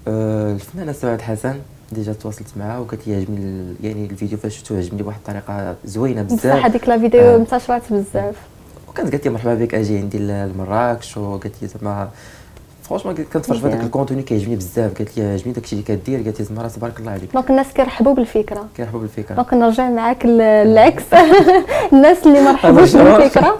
آه 0.07 0.53
الفنانة 0.53 0.91
سعاد 0.91 1.21
حسن. 1.21 1.55
déjà 1.91 2.13
تواصلت 2.13 2.47
معها 2.57 2.79
وقالت 2.79 3.07
لي 3.07 3.15
عجبني 3.15 3.75
يعني 3.83 4.05
الفيديو 4.05 4.37
فاش 4.37 4.57
شفتو 4.57 4.75
عجبني 4.77 5.03
بواحد 5.03 5.17
الطريقة 5.17 5.75
زوينة 5.85 6.21
بزاف. 6.21 6.55
بصح 6.55 6.65
هذيك 6.65 6.87
la 6.89 6.97
vidéo 6.99 7.21
آه. 7.21 7.35
انتشرت 7.35 7.93
بزاف. 7.93 8.35
وكانت 8.89 9.11
قالت 9.11 9.25
لي 9.25 9.31
مرحبا 9.31 9.55
بك 9.55 9.75
أجي 9.75 9.97
عندي 9.97 10.17
لمراكش 10.19 11.17
وقالت 11.17 11.55
لي 11.61 11.67
زعما 11.67 12.09
franchement 12.83 13.15
كنتفرج 13.15 13.59
في 13.59 13.67
هذاك 13.67 13.81
ال 13.83 13.88
contenu 13.88 14.21
كيعجبني 14.23 14.55
بزاف. 14.55 14.97
قالت 14.97 15.17
لي 15.17 15.33
عجبني 15.33 15.53
داكشي 15.53 15.73
اللي 15.75 15.83
كدير. 15.83 16.21
قالت 16.23 16.39
لي 16.39 16.45
زعما 16.45 16.67
تبارك 16.67 16.99
الله 16.99 17.11
عليك. 17.11 17.33
donc 17.33 17.49
الناس 17.49 17.73
كيرحبوا 17.73 18.13
بالفكرة. 18.13 18.65
كيرحبوا 18.77 18.99
بالفكرة. 18.99 19.35
دونك 19.35 19.53
نرجع 19.53 19.89
معاك 19.89 20.25
للعكس. 20.25 21.03
الناس 21.93 22.17
اللي 22.27 22.41
ما 22.41 22.51
رحبوش 22.55 22.95
بالفكرة. 22.95 23.57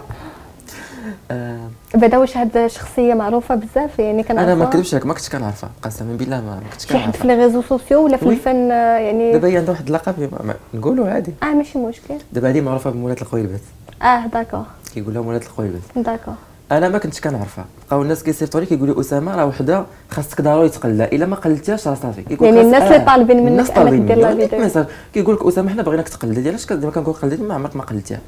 بعدا 1.94 2.18
واش 2.18 2.36
هاد 2.36 2.66
شخصيه 2.66 3.14
معروفة 3.14 3.54
بزاف 3.54 3.98
يعني 3.98 4.22
كنعرفها 4.22 4.52
أنا 4.52 4.64
ما 4.64 4.70
كذبش 4.70 4.94
لك 4.94 5.06
ما 5.06 5.14
كنتش 5.14 5.28
كنعرفها 5.28 5.70
قسما 5.82 6.16
بالله 6.16 6.40
ما 6.40 6.60
كنتش 6.72 6.86
كنعرفها 6.86 7.12
شي 7.12 7.18
حد 7.18 7.22
في 7.22 7.28
les 7.28 7.44
réseaux 7.44 7.62
sociaux 7.62 8.04
ولا 8.04 8.16
في 8.16 8.28
الفن 8.28 8.70
يعني 8.70 9.32
دابا 9.32 9.48
هي 9.48 9.56
عندها 9.56 9.70
واحد 9.70 9.86
اللقب 9.86 10.30
نقولوا 10.74 11.08
عادي. 11.08 11.32
آه 11.42 11.54
ماشي 11.54 11.78
مشكل. 11.78 12.14
دابا 12.32 12.50
هذه 12.50 12.60
معروفة 12.60 12.90
بمولات 12.90 13.22
الخويلبات 13.22 13.60
آه 14.02 14.26
d'accord 14.26 14.64
كيقول 14.94 15.14
لها 15.14 15.22
مولات 15.22 15.42
الخويلبات 15.42 15.82
d'accord 15.96 16.34
أنا 16.72 16.88
ما 16.88 16.98
كنتش 16.98 17.20
كنعرفها. 17.20 17.64
بقاو 17.86 18.02
الناس 18.02 18.22
كيصيفطوا 18.22 18.60
لي 18.60 18.66
كيقولوا 18.66 19.00
أسامة 19.00 19.36
راه 19.36 19.46
وحدة 19.46 19.84
خاصك 20.10 20.40
ضروري 20.40 20.68
تقلدها 20.68 21.12
إلا 21.12 21.26
ما 21.26 21.36
قلدتيهاش 21.36 21.88
راه 21.88 21.94
صافي. 21.94 22.22
كيقول 22.22 22.48
يعني 22.48 22.60
الناس 22.60 22.92
اللي 22.92 23.06
طالبين 23.06 23.44
منك 23.44 23.70
أنك 23.70 24.00
دير 24.02 24.18
la 24.18 24.46
vidéo. 24.46 24.84
كيقول 25.14 25.34
لك 25.34 25.46
أسامة 25.46 25.70
حنا 25.70 25.82
بغيناك 25.82 26.08
تقلدي. 26.08 26.48
علاش 26.48 26.66
كنقول 26.66 27.14
قلدي 27.14 27.36
ما 27.36 27.54
عمرك 27.54 27.76
ما 27.76 27.82
قلدتيها. 27.82 28.20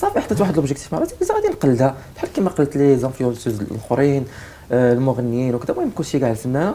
صافي 0.00 0.20
حطيت 0.20 0.40
واحد 0.40 0.56
l'objectif 0.56 0.92
مع 0.92 0.98
راسي 0.98 1.14
قلت 1.14 1.30
غادي 1.32 1.48
نقلدها. 1.48 1.94
بحال 2.16 2.32
كيما 2.32 2.50
قلت 2.50 2.76
لي 2.76 2.96
les 2.96 3.08
influenceuses 3.08 3.60
الأخرين 3.60 4.24
آه، 4.72 4.92
المغنيين 4.92 5.54
وكذا 5.54 5.72
المهم 5.72 5.90
كلشي 5.90 6.18
كاع 6.18 6.30
الفنانه 6.30 6.74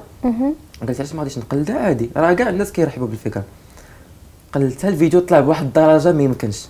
قلت 0.81 0.99
علاش 0.99 1.13
ما 1.13 1.19
غاديش 1.19 1.37
نقلدها؟ 1.37 1.79
عادي. 1.79 2.09
راه 2.17 2.33
كاع 2.33 2.49
الناس 2.49 2.71
كيرحبوا 2.71 3.07
بالفكرة. 3.07 3.43
قلدتها 4.53 4.89
الفيديو 4.89 5.19
طلع 5.19 5.39
بواحد 5.39 5.65
الدرجة 5.65 6.11
ما 6.11 6.23
يمكنش. 6.23 6.65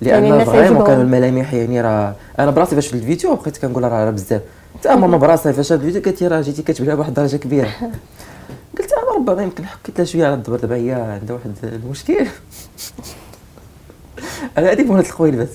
لأن 0.00 0.24
يعني 0.24 0.44
vraiment 0.44 0.86
كانوا 0.86 1.02
الملامح 1.02 1.54
يعني 1.54 1.80
راه 1.80 2.14
أنا 2.38 2.50
براسي 2.50 2.74
فاش 2.74 2.86
في 2.86 2.94
الفيديو 2.94 3.34
بقيت 3.34 3.58
كنقول 3.58 3.82
راه 3.82 4.10
بزاف. 4.10 4.42
حتى 4.78 4.96
ماما 4.96 5.16
براسها 5.16 5.52
فاش 5.52 5.72
هذا 5.72 5.80
الفيديو 5.80 6.02
قالت 6.02 6.22
لي 6.22 6.28
راه 6.28 6.40
جيتي 6.40 6.62
كتبان 6.62 6.94
بواحد 6.96 7.08
الدرجة 7.08 7.36
كبيرة. 7.36 7.68
قلت 8.78 8.92
أنا 8.92 9.16
ربما 9.16 9.42
يمكن 9.42 9.66
حكيت 9.66 9.98
لها 9.98 10.06
شوية 10.06 10.26
على 10.26 10.34
الدبر. 10.34 10.56
دابا 10.56 10.76
هي 10.76 10.92
عندها 10.92 11.36
واحد 11.36 11.52
المشكل. 11.62 12.26
أنا 14.58 14.72
هذيك 14.72 14.90
مولات 14.90 15.06
الخويلبات 15.06 15.48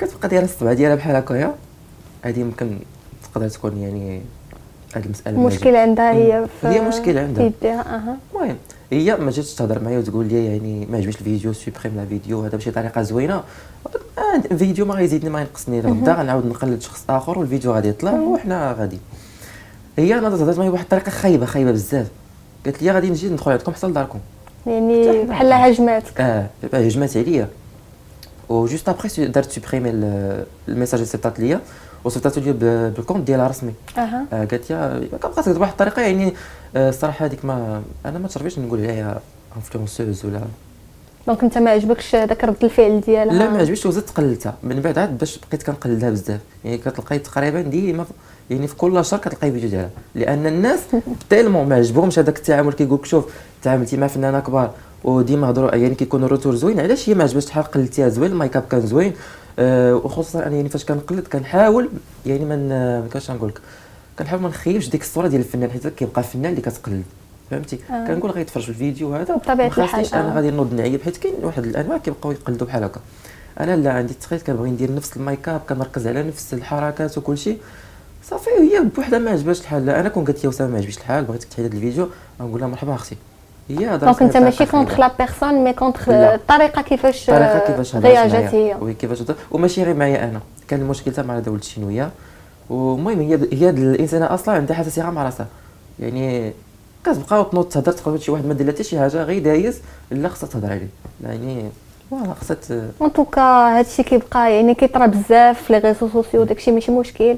كتبقى 0.00 0.28
دايره 0.28 0.44
الصبع 0.44 0.72
ديالها 0.72 0.96
بحال 0.96 1.16
هكايا. 1.16 1.54
هذه 2.22 2.40
يمكن 2.40 2.78
تقدر 3.24 3.48
تكون 3.48 3.78
يعني 3.78 4.20
هذه 4.94 5.04
المسألة 5.04 5.36
المشكلة 5.36 5.78
عندها 5.78 6.12
هي 6.12 6.46
في 6.60 6.66
هي 6.66 6.80
مشكل 6.80 7.18
عندها. 7.18 7.44
يديها. 7.44 7.80
أها. 7.80 8.16
المهم 8.34 8.56
هي 8.92 9.16
ما 9.16 9.30
جاتش 9.30 9.54
تهضر 9.54 9.82
معايا 9.82 9.98
وتقول 9.98 10.26
لي 10.26 10.46
يعني 10.46 10.86
ما 10.90 10.96
عجبنيش 10.96 11.16
الفيديو 11.16 11.52
supprime 11.52 11.96
la 11.96 12.06
vidéo 12.06 12.44
هذا 12.44 12.56
بشي 12.56 12.70
طريقة 12.70 13.02
زوينة. 13.02 13.42
الفيديو 14.50 14.86
ما 14.86 14.94
غيزيدني 14.94 15.30
ما 15.30 15.40
ينقصني 15.40 15.80
غدا 15.80 16.14
غنعاود 16.14 16.46
نقلد 16.46 16.82
شخص 16.82 17.04
آخر 17.10 17.38
والفيديو 17.38 17.72
غادي 17.72 17.88
يطلع 17.88 18.12
وحنا 18.12 18.72
غادي. 18.78 18.98
هي 19.98 20.18
أنا 20.18 20.28
هضرت 20.28 20.56
معايا 20.56 20.70
بواحد 20.70 20.84
الطريقة 20.84 21.10
خايبة 21.10 21.46
خايبة 21.46 21.72
بزاف. 21.72 22.06
قالت 22.64 22.82
لي 22.82 22.90
غادي 22.90 23.10
نجي 23.10 23.28
ندخل 23.28 23.50
عندكم 23.50 23.72
حتى 23.72 23.86
لداركم. 23.86 24.18
يعني 24.66 25.22
بحال 25.22 25.52
هجماتك 25.52 26.20
آه 26.20 26.46
هجمات 26.74 27.16
عليا. 27.16 27.48
و 28.50 28.56
juste 28.56 28.88
après 28.88 29.26
دارت 29.26 29.50
supprimé 29.50 29.90
ال 30.68 30.72
message 30.72 31.00
اللي 31.00 31.10
صيفطات 31.12 31.40
ليا 31.40 31.60
وصيفطاتو 32.04 32.40
ليا 32.40 32.52
بال 32.96 33.04
compte 33.04 33.26
ديالها 33.26 33.48
رسمي 33.48 33.74
أها 33.98 34.26
آه 34.32 34.44
قالت 34.44 34.72
لي 34.72 35.08
كنبقى 35.22 35.54
بواحد 35.54 35.70
الطريقة؟ 35.70 36.02
يعني 36.02 36.34
الصراحة 36.76 37.26
هذيك 37.26 37.44
ما 37.44 37.82
أنا 38.06 38.18
ما 38.18 38.28
تعرفيش 38.28 38.58
نقول 38.58 38.80
عليها 38.80 39.20
influenceuse 39.56 40.26
ولا 40.26 40.40
donc 41.26 41.42
أنت 41.42 41.58
ما 41.58 41.70
عجبكش 41.70 42.16
داك 42.16 42.44
رد 42.44 42.64
الفعل 42.64 43.00
ديالها؟ 43.00 43.34
لا 43.34 43.50
ما 43.50 43.58
عجبنيش 43.58 43.86
وزدت 43.86 44.10
قلدتها 44.10 44.54
من 44.62 44.80
بعد 44.80 44.98
عاد 44.98 45.18
باش 45.18 45.38
بقيت 45.48 45.62
كنقلدها 45.62 46.10
بزاف. 46.10 46.40
يعني 46.64 46.78
كتلقاي 46.78 47.18
تقريبا 47.18 47.60
ديما 47.60 48.04
يعني 48.50 48.66
في 48.66 48.76
كل 48.76 49.04
شهر 49.04 49.20
كتلقاي 49.20 49.52
فيديو 49.52 49.68
ديالها 49.70 49.90
لأن 50.14 50.46
الناس 50.46 50.80
tellement 51.30 51.68
ما 51.68 51.76
عجبهمش 51.76 52.18
هذاك 52.18 52.36
التعامل 52.38 52.72
كيقول 52.72 52.98
لك 52.98 53.04
شوف 53.04 53.24
تعاملتي 53.62 53.96
مع 53.96 54.06
فنانة 54.06 54.40
كبار 54.40 54.70
وديما 55.04 55.50
هضروا 55.50 55.74
يعني 55.74 55.94
كيكونوا 55.94 56.28
retour 56.28 56.54
زوين 56.54 56.80
علاش 56.80 57.08
هي 57.08 57.14
ما 57.14 57.22
عجبتش 57.22 57.46
شحال 57.46 57.64
قلدتيها 57.64 58.08
زوين 58.08 58.32
ال 58.32 58.37
make 58.37 58.56
up 58.56 58.62
كان 58.70 58.80
زوين 58.80 59.12
أه 59.58 59.94
وخصوصا 59.94 60.46
أنا 60.46 60.56
يعني 60.56 60.68
فاش 60.68 60.84
كنقلد 60.84 61.26
كنحاول 61.26 61.88
يعني 62.26 62.44
من 62.44 63.08
كاش 63.12 63.30
نقول 63.30 63.48
لك 63.48 63.60
كنحاول 64.18 64.42
ما 64.42 64.48
نخيبش 64.48 64.88
ديك 64.88 65.02
الصورة 65.02 65.28
ديال 65.28 65.40
الفنان 65.40 65.70
حيت 65.70 65.86
كيبقى 65.86 66.22
فنان 66.22 66.50
اللي 66.50 66.62
كتقلد 66.62 67.02
فهمتي 67.50 67.78
آه. 67.90 68.06
كنقول 68.06 68.30
غيتفرج 68.30 68.62
في 68.62 68.68
الفيديو 68.68 69.14
هذا 69.14 69.40
ما 69.48 69.68
خاصنيش 69.68 70.08
الحال، 70.08 70.20
أنا 70.22 70.32
آه. 70.32 70.36
غادي 70.36 70.50
نوض 70.50 70.74
نعيب 70.74 71.02
حيت 71.02 71.16
كاين 71.16 71.34
واحد 71.42 71.64
الأنواع 71.64 71.98
كيبقاو 71.98 72.32
يقلدوا 72.32 72.66
بحال 72.66 72.84
هكا 72.84 73.00
أنا 73.60 73.76
لا 73.76 73.92
عندي 73.92 74.12
التقيت 74.12 74.42
كنبغي 74.42 74.70
ندير 74.70 74.94
نفس 74.94 75.16
الميك 75.16 75.48
اب 75.48 75.60
كنركز 75.68 76.06
على 76.06 76.22
نفس 76.22 76.54
الحركات 76.54 77.18
وكل 77.18 77.38
شيء 77.38 77.58
صافي 78.22 78.50
هي 78.50 78.80
بوحدها 78.96 79.18
ما 79.18 79.30
عجبهاش 79.30 79.60
الحال. 79.60 79.90
أنا 79.90 80.08
كون 80.08 80.24
قالت 80.24 80.42
لي 80.42 80.48
وسام 80.48 80.70
ما 80.70 80.78
عجبش 80.78 80.98
الحال 80.98 81.24
بغيتك 81.24 81.48
هذا 81.58 81.66
الفيديو 81.66 82.08
غنقول 82.40 82.60
لها 82.60 82.68
مرحبا 82.68 82.94
أختي. 82.94 83.16
هي 83.68 83.94
هضرت 83.94 84.04
دونك 84.04 84.22
انت 84.22 84.36
ماشي 84.36 84.66
كونتخ. 84.66 85.00
لا 85.00 85.10
بيرسون 85.18 85.54
مي 85.64 85.72
كونتخ. 85.72 86.08
الطريقة 86.08 86.82
كيفاش 86.82 87.30
الطريقة 87.30 87.58
كيفاش 87.58 87.96
هضرت 87.96 88.06
رياجات 88.06 88.54
هي. 88.54 88.76
وي 88.80 88.94
كيفاش 88.94 89.22
هضرت. 89.22 89.36
وماشي 89.50 89.82
غير 89.82 89.94
معايا 89.94 90.24
أنا. 90.24 90.40
كان 90.68 90.80
المشكل 90.80 91.12
حتى 91.12 91.22
مع 91.22 91.34
ولد 91.34 91.48
الشينويه 91.48 92.10
والمهم 92.70 93.20
هي 93.20 93.38
هي 93.52 93.70
الإنسانة 93.70 94.34
أصلا 94.34 94.54
عندها 94.54 94.76
حساسيه 94.76 95.02
مع 95.02 95.24
راسها. 95.24 95.46
يعني 96.00 96.52
كتبقى 97.04 97.46
تنوض 97.52 97.64
تهضر 97.64 97.92
تقول 97.92 98.22
شي 98.22 98.30
واحد 98.30 98.46
ما 98.46 98.54
دار 98.54 98.66
لها 98.66 98.74
حتى 98.74 98.84
شي 98.84 98.98
حاجة 98.98 99.22
غير 99.22 99.42
دايز 99.42 99.80
لا 100.10 100.28
خصها 100.28 100.48
تهضر 100.48 100.70
عليه. 100.70 100.88
يعني 101.24 101.64
voilà 102.10 102.34
خصها 102.34 102.56
en 103.00 103.12
tout 103.12 103.29
cas 103.29 103.42
هادشي 103.78 104.02
كيبقى 104.02 104.54
يعني 104.54 104.74
كيطرا 104.74 105.06
بزاف 105.06 105.62
في 105.62 105.72
les 105.72 105.78
réseaux 105.78 106.08
sociaux 106.08 106.44
داكشي 106.44 106.72
ماشي 106.72 106.92
مشكل. 106.92 107.36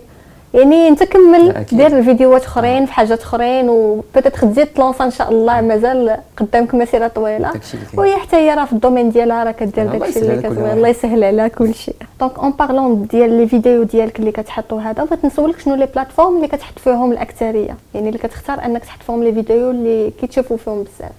يعني 0.55 0.89
انت 0.89 1.03
كمل. 1.03 1.65
دير 1.73 2.03
فيديوهات 2.03 2.45
أخرين 2.45 2.87
في 2.87 2.93
حاجات 2.93 3.21
أخرين 3.21 3.69
وبدأت 3.69 4.45
تزيد 4.45 4.67
تلانسا 4.67 5.05
إن 5.05 5.11
شاء 5.11 5.31
الله 5.31 5.61
مازال 5.61 6.19
قدامك 6.37 6.75
مسيرة 6.75 7.09
طويلة. 7.09 7.53
وهي 7.95 8.17
حتى 8.17 8.37
هي 8.37 8.55
راه 8.55 8.65
في 8.65 8.73
ال 8.73 8.78
domaine 8.78 9.11
ديالها 9.11 9.45
راه 9.45 9.51
كدير 9.53 9.85
الله 9.85 9.99
داكشي 9.99 10.19
اللي 10.19 10.43
كتبغي. 10.43 10.73
الله 10.73 10.89
يسهل 10.89 11.25
على 11.25 11.49
كل 11.51 11.75
شيء. 11.75 11.95
donc 12.21 12.39
en 12.39 12.51
parlant 12.51 13.07
ديال 13.07 13.33
les 13.39 13.49
vidéos 13.49 13.83
ديالك 13.83 14.19
اللي 14.19 14.33
كتحطوا 14.33 14.81
هذا 14.81 15.05
بغيت 15.05 15.25
نسولك 15.25 15.61
شنو 15.61 15.75
les 15.75 15.87
plateformes 15.87 16.37
اللي 16.37 16.49
كتحط 16.49 16.79
فيهم 16.79 17.13
الأكثرية؟ 17.13 17.77
يعني 17.95 18.09
اللي 18.09 18.19
كتختار 18.19 18.65
أنك 18.65 18.85
تحط 18.85 19.03
فيهم 19.03 19.25
les 19.25 19.33
vidéos 19.33 19.71
اللي 19.71 20.11
كيتشوفوا 20.21 20.57
فيهم 20.57 20.83
بزاف. 20.83 21.13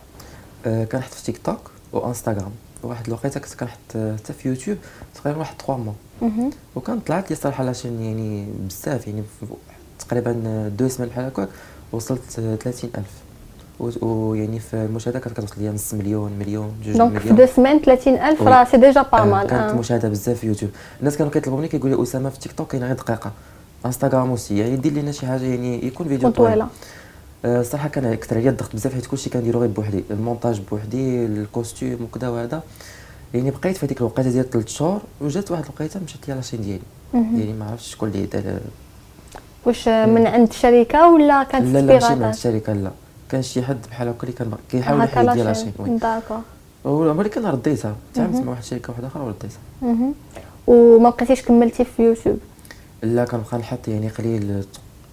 آه، 0.65 0.83
كنحط 0.83 1.13
في 1.13 1.23
تيك 1.23 1.37
توك 1.37 1.71
وانستغرام 1.93 2.51
واحد 2.83 3.07
الوقيتة 3.07 3.39
كنت 3.39 3.53
كنحط 3.59 3.77
آه، 3.95 4.15
حتى 4.15 4.33
في 4.33 4.49
يوتيوب 4.49 4.77
تقريبا 5.15 5.39
واحد 5.39 5.55
3 5.57 5.77
mois. 5.77 5.93
وكان 6.75 6.99
طلعت 6.99 7.29
لي 7.29 7.35
صراحة 7.35 7.63
la 7.63 7.73
chaîne 7.73 8.01
يعني 8.01 8.45
بزاف 8.69 9.07
يعني 9.07 9.23
تقريبا 9.99 10.31
deux 10.77 10.87
semaines 10.87 11.09
بحال 11.09 11.25
هكاك 11.25 11.49
وصلت 11.91 12.39
آه، 12.39 12.55
30000 12.55 13.05
و- 13.79 14.05
ويعني 14.05 14.59
في 14.59 14.73
المشاهدات 14.73 15.23
كانت 15.23 15.37
كتوصل 15.37 15.61
ليا 15.61 15.71
نص 15.71 15.93
مليون 15.93 16.31
مليون 16.39 16.71
جوج 16.85 16.97
donc 16.97 17.17
في 17.17 17.29
deux 17.29 17.45
سمان 17.45 17.79
30000 17.81 18.41
وي. 18.41 18.47
راه 18.47 18.63
c'est 18.63 18.77
déjà 18.77 19.01
pas 19.01 19.19
آه، 19.21 19.25
mal 19.25 19.47
كانت 19.47 19.71
آه. 19.71 19.73
مشاهدة 19.75 20.09
بزاف 20.09 20.39
في 20.39 20.47
يوتيوب. 20.47 20.71
الناس 20.99 21.17
كانوا 21.17 21.31
كيطلبوا 21.31 21.59
مني 21.59 21.67
كيقول 21.67 21.91
لي 21.91 22.03
أسامة 22.03 22.29
في 22.29 22.39
تيك 22.39 22.51
توك 22.51 22.71
كاين 22.71 22.83
غير 22.83 22.95
دقيقة. 22.95 23.31
إنستغرام 23.85 24.29
aussi 24.29 24.57
يعني 24.57 24.75
دير 24.75 24.93
لنا 24.93 25.11
شي 25.11 25.27
حاجة 25.27 25.43
يعني 25.43 25.85
يكون 25.87 26.07
فيديو 26.07 26.29
تكون 26.31 26.45
طويله 26.45 26.67
آه، 27.45 27.87
كان 27.91 28.05
أكثر 28.05 28.37
عليا 28.37 28.49
الضغط 28.49 28.73
بزاف 28.75 28.93
حيت 28.93 29.05
كلشي 29.05 29.29
كنديرو 29.29 29.59
غير 29.59 29.69
بوحدي. 29.69 30.03
المونتاج 30.11 30.61
بوحدي 30.71 31.25
ال 31.25 31.34
costume 31.34 31.97
وكذا 32.03 32.29
وهذا 32.29 32.63
يعني 33.33 33.51
بقيت 33.51 33.77
في 33.77 33.85
هذيك 33.85 33.97
الوقيتة 33.97 34.29
ديال 34.29 34.49
3 34.49 34.67
شهور 34.67 35.01
وجات 35.21 35.51
واحد 35.51 35.63
الوقيتة 35.63 35.99
مشات 35.99 36.27
ليا 36.27 36.35
la 36.35 36.42
chaîne 36.42 36.61
ديالي. 36.61 36.81
يعني 37.13 37.53
ما 37.53 37.65
عرفتش 37.65 37.91
شكون 37.91 38.09
اللي 38.09 38.25
دار 38.25 38.59
واش 39.65 39.87
من 39.87 40.27
عند 40.27 40.53
شركه 40.53 41.09
ولا 41.09 41.43
كانت 41.43 41.65
لا 41.65 41.79
لا 41.79 41.93
ماشي 41.93 41.93
من 41.93 41.99
suppérateur 41.99 42.29
الشركة 42.29 42.73
لا. 42.73 42.91
كان 43.29 43.41
شي 43.41 43.63
حد 43.63 43.77
بحال 43.89 44.07
هكا 44.07 44.23
اللي 44.23 44.33
كان 44.33 44.51
كيحاول 44.71 45.03
يحيد 45.03 45.29
لي 45.29 45.43
la 45.43 45.50
chaîne. 45.50 45.73
d'accord. 45.79 46.41
ولكن 46.83 47.45
رديتها. 47.45 47.95
تعاملت 48.13 48.41
مع 48.43 48.49
واحد 48.49 48.61
الشركة 48.61 48.91
واحدة 48.91 49.07
أخرى 49.07 49.23
ورديتها. 49.23 49.59
وما 50.67 51.09
بقيتيش 51.09 51.41
كملتي 51.41 51.85
في 51.85 52.03
يوتيوب؟ 52.03 52.39
لا 53.03 53.25
كنبقى 53.25 53.57
نحط 53.57 53.87
يعني 53.87 54.09
قليل 54.09 54.65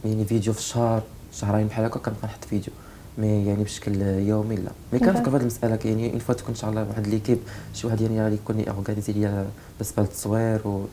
يعني 0.05 0.25
فيديو 0.25 0.53
في 0.53 0.59
الشهر 0.59 1.03
شهرين 1.33 1.67
بحال 1.67 1.85
هكا 1.85 1.99
كنبقى 1.99 2.25
نحط 2.25 2.45
فيديو. 2.45 2.73
mais 3.19 3.47
يعني 3.47 3.65
بشكل 3.65 4.03
يومي 4.03 4.57
لا 4.57 4.71
mais 4.93 4.99
كنفكر 4.99 5.31
في 5.31 5.37
هذه 5.37 5.41
المسألة 5.41 5.79
يعني 5.85 6.11
une 6.11 6.19
fois 6.19 6.35
تكون 6.35 6.49
إن 6.49 6.55
شاء 6.55 6.71
الله 6.71 6.87
واحد 6.89 7.07
l'équipe 7.07 7.39
شي 7.75 7.87
واحد 7.87 8.01
يعني 8.01 8.23
غادي 8.23 8.35
يكون 8.35 8.65
organiser 8.69 9.13
ليا 9.13 9.47
بالنسبة 9.79 10.03
للتصوير 10.03 10.61
و 10.65 10.85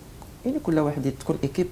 يعني 0.46 0.60
كل 0.60 0.80
واحد 0.80 1.12
تكون 1.20 1.38
équipe 1.44 1.68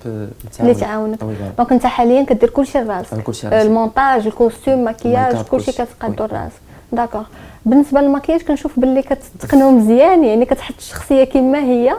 اللي 0.60 0.74
تعاونك. 0.74 1.24
donc 1.58 1.72
أنت 1.72 1.86
حاليا 1.86 2.24
كدير 2.24 2.50
كلشي 2.50 2.80
راسي. 2.80 3.24
ال 3.44 3.54
montage 3.54 4.28
ال 4.28 4.35
costume 4.35 4.84
ماكياج 4.84 5.36
كلشي. 5.36 5.72
كتقادو 5.72 6.26
oui. 6.26 6.52
d'accord 6.96 7.26
بالنسبة 7.66 8.02
للماكياج 8.02 8.42
كنشوف 8.42 8.80
باللي 8.80 9.02
كتقنو 9.02 9.72
مزيان 9.72 10.24
يعني 10.24 10.46
كتحط 10.46 10.76
الشخصية 10.78 11.24
كما 11.24 11.60
هي. 11.60 11.96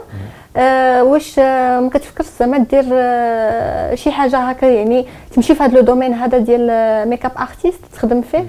آه 0.57 1.05
واش 1.05 1.39
آه 1.39 1.81
ما 1.81 1.91
كتفكرش 1.91 2.27
زعما 2.41 2.59
دير 2.59 2.85
آه 2.93 3.95
شي 3.95 4.11
حاجة 4.11 4.39
هكا 4.39 4.67
يعني 4.67 5.07
تمشي 5.33 5.55
في 5.55 5.63
هذا 5.63 5.75
le 5.75 5.81
domaine 5.81 6.15
هذا 6.15 6.39
ديال 6.39 7.09
make-up 7.09 7.33
artist 7.39 7.81
تخدم 7.93 8.23
فيه؟ 8.23 8.47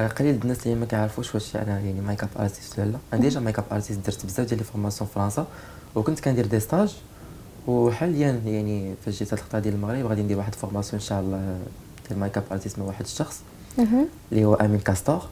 آه، 0.00 0.08
قليل 0.08 0.38
الناس 0.42 0.66
اللي 0.66 0.80
ما 0.80 0.86
كيعرفوش 0.86 1.34
واش 1.34 1.56
أنا 1.56 1.70
يعني 1.80 2.00
make-up 2.08 2.28
artist 2.40 2.78
ولا 2.78 2.86
لا. 2.90 2.98
أنا 3.12 3.20
déjà 3.20 3.40
make-up 3.40 3.64
artist 3.72 4.06
درت 4.06 4.26
بزاف 4.26 4.46
ديال 4.46 4.58
les 4.58 4.64
formations 4.64 5.08
في 5.08 5.14
فرنسا 5.14 5.46
وكنت 5.94 6.20
كندير 6.20 6.46
des 6.46 6.60
stages 6.60 6.96
وحاليا 7.66 8.40
يعني 8.46 8.94
فاش 9.06 9.18
جيت 9.18 9.34
هاد 9.54 9.62
ديال 9.62 9.74
المغرب 9.74 10.06
غادي 10.06 10.22
ندير 10.22 10.38
واحد 10.38 10.54
formation 10.54 10.94
إن 10.94 11.06
شاء 11.06 11.20
الله 11.20 11.56
ديال 12.08 12.20
make-up 12.20 12.42
artist 12.52 12.78
مع 12.78 12.84
واحد 12.84 13.04
الشخص. 13.04 13.40
اللي 14.32 14.44
هو 14.44 14.54
امين 14.54 14.78
كاستور 14.80 15.14
آه، 15.14 15.22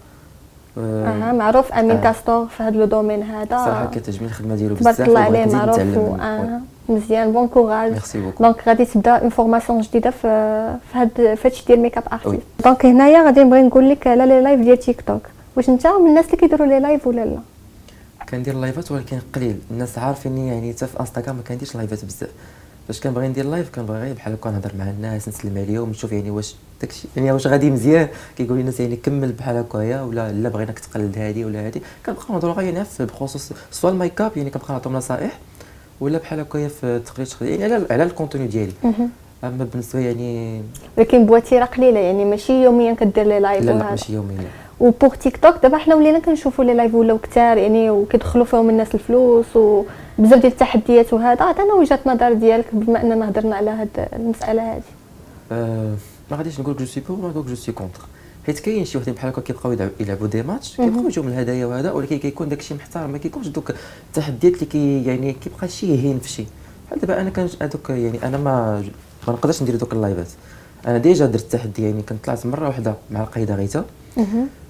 أها 0.79 1.33
معروف 1.33 1.73
أمين 1.73 1.97
آه. 1.97 2.03
كاستور 2.03 2.47
في 2.47 2.63
هذا 2.63 2.77
le 2.77 2.85
domaine 2.85 3.23
هذا. 3.23 3.65
صراحة 3.65 3.87
كتعجبني 3.87 4.29
الخدمة 4.29 4.55
ديالو 4.55 4.75
تبارك 4.75 4.95
بزاف 4.95 5.09
الله 5.09 5.29
وبغيت 5.29 5.55
عليه 5.55 5.57
معروف. 5.57 6.21
آه. 6.21 6.61
مزيان 6.89 7.33
bon 7.33 7.49
courage. 7.49 7.93
merci 7.93 8.21
beaucoup. 8.21 8.45
donc 8.45 8.69
غادي 8.69 8.85
تبدا 8.85 9.11
une 9.11 9.29
formation 9.29 9.81
جديدة 9.81 10.11
في 10.11 10.21
في 10.93 10.99
هاد 10.99 11.35
في 11.35 11.49
هادشي 11.49 11.65
ديال 11.67 11.81
make-up 11.81 12.05
artist 12.13 12.43
donc 12.65 12.87
هنايا 12.87 13.25
غادي 13.25 13.41
نبغي 13.45 13.63
نقول 13.63 13.91
لك 13.91 14.07
على 14.07 14.27
les 14.27 14.41
lives 14.41 14.61
ديال 14.61 14.79
تيك 14.79 15.01
توك 15.01 15.23
واش 15.57 15.69
انت 15.69 15.87
من 15.87 16.07
الناس 16.09 16.25
اللي 16.27 16.37
كيديروا 16.37 16.67
les 16.67 16.81
lives 16.81 17.07
ولا 17.07 17.25
لا؟ 17.25 17.39
كندير 18.29 18.55
live 18.55 18.85
ات 18.85 18.93
ولكن 18.93 19.19
قليل. 19.35 19.57
الناس 19.71 19.99
عارفيني 19.99 20.49
يعني 20.49 20.73
حتى 20.73 20.87
في 20.87 21.01
انستغرام 21.01 21.37
ما 21.37 21.43
كنديرش 21.43 21.77
live 21.77 21.99
ات 21.99 22.05
بزاف. 22.05 22.31
فاش 22.89 23.01
كنبغي 23.01 23.29
ندير 23.29 23.45
live 23.47 23.71
كنبغي 23.75 23.99
غير 24.01 24.15
بحال 24.15 24.33
هكا 24.33 24.51
نهضر 24.51 24.73
مع 24.79 24.91
الناس 24.91 25.29
نسلم 25.29 25.59
عليهم 25.59 25.91
نشوف 25.91 26.13
يعني 26.13 26.31
واش 26.31 26.55
داكشي. 26.81 27.09
يعني 27.17 27.33
واش 27.33 27.47
غادي 27.47 27.71
مزيان؟ 27.71 28.09
كيقول 28.37 28.55
لي 28.57 28.61
الناس 28.61 28.81
يعني 28.81 28.97
كمل 28.97 29.33
بحال 29.33 29.57
هكايا 29.57 30.03
ولا 30.03 30.33
لا 30.33 30.49
بغيناك 30.49 30.79
تقلد 30.79 31.19
هادي 31.19 31.45
ولا 31.45 31.67
هادي. 31.67 31.83
كنبقى 32.07 32.25
نهضروا 32.31 32.55
غير 32.55 32.75
يعني 32.75 32.85
في 32.85 33.05
بخصوص 33.05 33.53
soit 33.71 33.91
ال 33.91 34.21
make-up 34.21 34.33
يعني 34.37 34.51
كنبقى 34.51 34.73
نعطيهم 34.73 34.97
نصائح 34.97 35.39
ولا 36.01 36.19
بحال 36.19 36.41
هكايا 36.41 36.69
في 36.69 37.01
تقرير 37.07 37.29
يعني 37.61 37.75
على 37.75 37.87
على 37.91 38.03
ال 38.03 38.08
contenu 38.08 38.47
ديالي. 38.47 38.73
أما 39.45 39.69
بالنسبة 39.73 40.01
يعني 40.01 40.63
ولكن 40.99 41.27
بوتيرة 41.27 41.65
قليلة 41.65 42.01
يعني 42.01 42.25
ماشي 42.25 42.65
يوميا 42.65 42.95
كدير 42.95 43.27
les 43.27 43.41
lives 43.41 43.65
لا 43.65 43.71
لا 43.71 43.91
ماشي 43.91 44.13
يوميا 44.13 44.37
لا. 44.37 44.45
و 44.81 44.88
pour 44.88 45.15
تيك 45.15 45.37
توك 45.37 45.55
دابا 45.63 45.79
حنا 45.79 45.95
ولينا 45.95 46.19
كنشوفوا 46.19 46.65
les 46.65 46.75
lives 46.75 46.95
ولاو 46.95 47.19
كثار 47.19 47.57
يعني 47.59 47.91
وكيدخلوا 47.91 48.45
فيهم 48.45 48.71
الناس 48.71 48.95
الفلوس 48.95 49.47
وبزاف 50.19 50.41
ديال 50.41 50.53
التحديات 50.53 51.13
وهذا 51.13 51.43
عطينا 51.45 51.75
وجهة 51.75 51.99
نظر 52.07 52.33
ديالك 52.33 52.67
بما 52.73 53.03
أننا 53.03 53.29
هضرنا 53.29 53.57
على 53.57 53.71
هاد 53.71 54.09
المسألة 54.13 54.73
هذه 54.77 54.83
آه، 55.53 55.95
ما 56.31 56.37
غاديش 56.37 56.61
نقول 56.61 56.77
je 56.77 56.85
suis 56.85 57.01
pour 57.01 57.17
ما 57.17 57.29
نقول 57.29 57.47
je 57.47 57.55
suis 57.55 57.73
contre 57.73 58.01
حيت 58.47 58.59
كاين 58.61 58.85
شي 58.85 58.99
وحدين 58.99 59.15
بحال 59.15 59.31
هكا 59.31 59.41
كيبقاو 59.41 59.73
يلعب- 59.73 59.91
يلعبوا 60.01 60.27
des 60.27 60.43
matchs 60.43 60.77
كيبقاو 60.77 61.07
يجيو 61.07 61.23
من 61.23 61.29
الهدايا 61.33 61.67
وهذا 61.67 61.93
ولكن 61.93 62.19
كيكون 62.19 62.49
داكشي 62.49 62.75
محترم 62.75 63.11
ما 63.11 63.19
كيكونش 63.19 63.47
دوك 63.49 63.73
التحديات 64.09 64.55
اللي 64.55 64.67
كي 64.67 65.05
يعني 65.05 65.33
كيبقى 65.33 65.69
شي 65.69 65.87
يهين 65.87 66.19
في 66.19 66.29
شي. 66.29 66.45
بحال 66.89 67.01
دابا 67.01 67.21
أنا 67.21 67.31
كان 67.31 67.49
هذوك 67.63 67.91
يعني 67.91 68.23
أنا 68.27 68.39
ما 68.39 68.81
ما 69.29 69.33
نقدرش 69.33 69.63
ندير 69.63 69.77
دوك 69.77 69.93
ال 69.93 69.99
live 69.99 70.23
ات 70.23 70.29
أنا 70.87 70.99
déjà 70.99 71.27
درت 71.27 71.53
تحدي 71.53 71.83
يعني 71.83 72.03
كنت 72.03 72.25
طلعت 72.25 72.47
مرة 72.47 72.67
واحدة 72.67 72.95
مع 73.11 73.21
القايدة 73.21 73.55
غيتا 73.55 73.85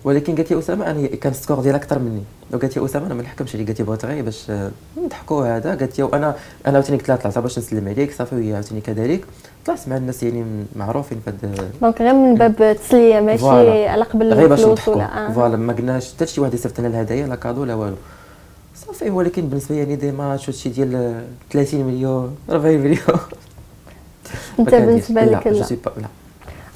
ولكن 0.04 0.34
قالت 0.36 0.50
لي 0.52 0.58
أسامة 0.58 0.90
أنا 0.90 1.06
كان 1.06 1.32
ال 1.32 1.37
score 1.37 1.60
ديالها 1.60 1.78
أكثر 1.78 1.98
مني. 1.98 2.22
وقالت 2.52 2.76
لي 2.78 2.84
أسامة 2.84 3.06
أنا 3.06 3.14
ما 3.14 3.22
نحكمش 3.22 3.54
عليك. 3.54 3.66
قالت 3.66 3.78
لي 3.80 3.86
بغيت 3.86 4.04
غير 4.04 4.24
باش 4.24 4.50
آه، 4.50 4.70
نضحكوا 5.04 5.56
هذا. 5.56 5.70
قالت 5.74 5.98
لي 5.98 6.04
وأنا 6.04 6.34
أنا 6.66 6.74
عاوتاني 6.78 6.98
قلت 6.98 7.08
لها 7.08 7.16
طلعت 7.16 7.38
باش 7.38 7.58
نسلم 7.58 7.88
عليك 7.88 8.12
صافي 8.12 8.34
وهي 8.34 8.54
عاوتاني 8.54 8.80
كذلك. 8.80 9.24
طلعت 9.66 9.88
مع 9.88 9.96
الناس 9.96 10.22
يعني 10.22 10.44
معروفين 10.76 11.20
في 11.24 11.30
هذا 11.30 11.68
donc 11.82 12.00
غير 12.00 12.14
من 12.14 12.34
باب 12.34 12.62
التسليه 12.62 13.20
ماشي. 13.20 13.46
على 13.88 14.04
قبل 14.04 14.32
غير 14.34 14.46
باش 14.48 14.64
نضحكوا. 14.64 15.02
آه. 15.02 15.32
voilà 15.32 15.56
ما 15.56 15.72
قلناش 15.72 16.14
حتى 16.14 16.26
شي 16.26 16.40
واحد 16.40 16.54
يصيفط 16.54 16.78
لنا 16.80 16.88
الهدايا 16.88 17.26
لا 17.26 17.34
cadeau 17.34 17.64
لا 17.64 17.74
والو. 17.74 17.96
صافي 18.86 19.10
ولكن 19.10 19.46
بالنسبة 19.48 19.74
لي 19.74 19.80
يعني 19.80 19.96
des 19.96 20.12
matchs 20.12 20.48
وشي 20.48 20.68
ديال 20.68 20.94
آه، 20.94 21.22
30 21.50 21.84
مليون 21.84 22.36
40 22.50 22.78
مليون. 22.78 22.98
انت. 24.58 24.74
بالنسبة 24.74 25.20
لك 25.24 25.46
لا 25.46 25.52
جو 25.52 25.58
لا 25.58 25.64
سي 25.64 25.74
با 25.74 25.90
لا 25.96 26.06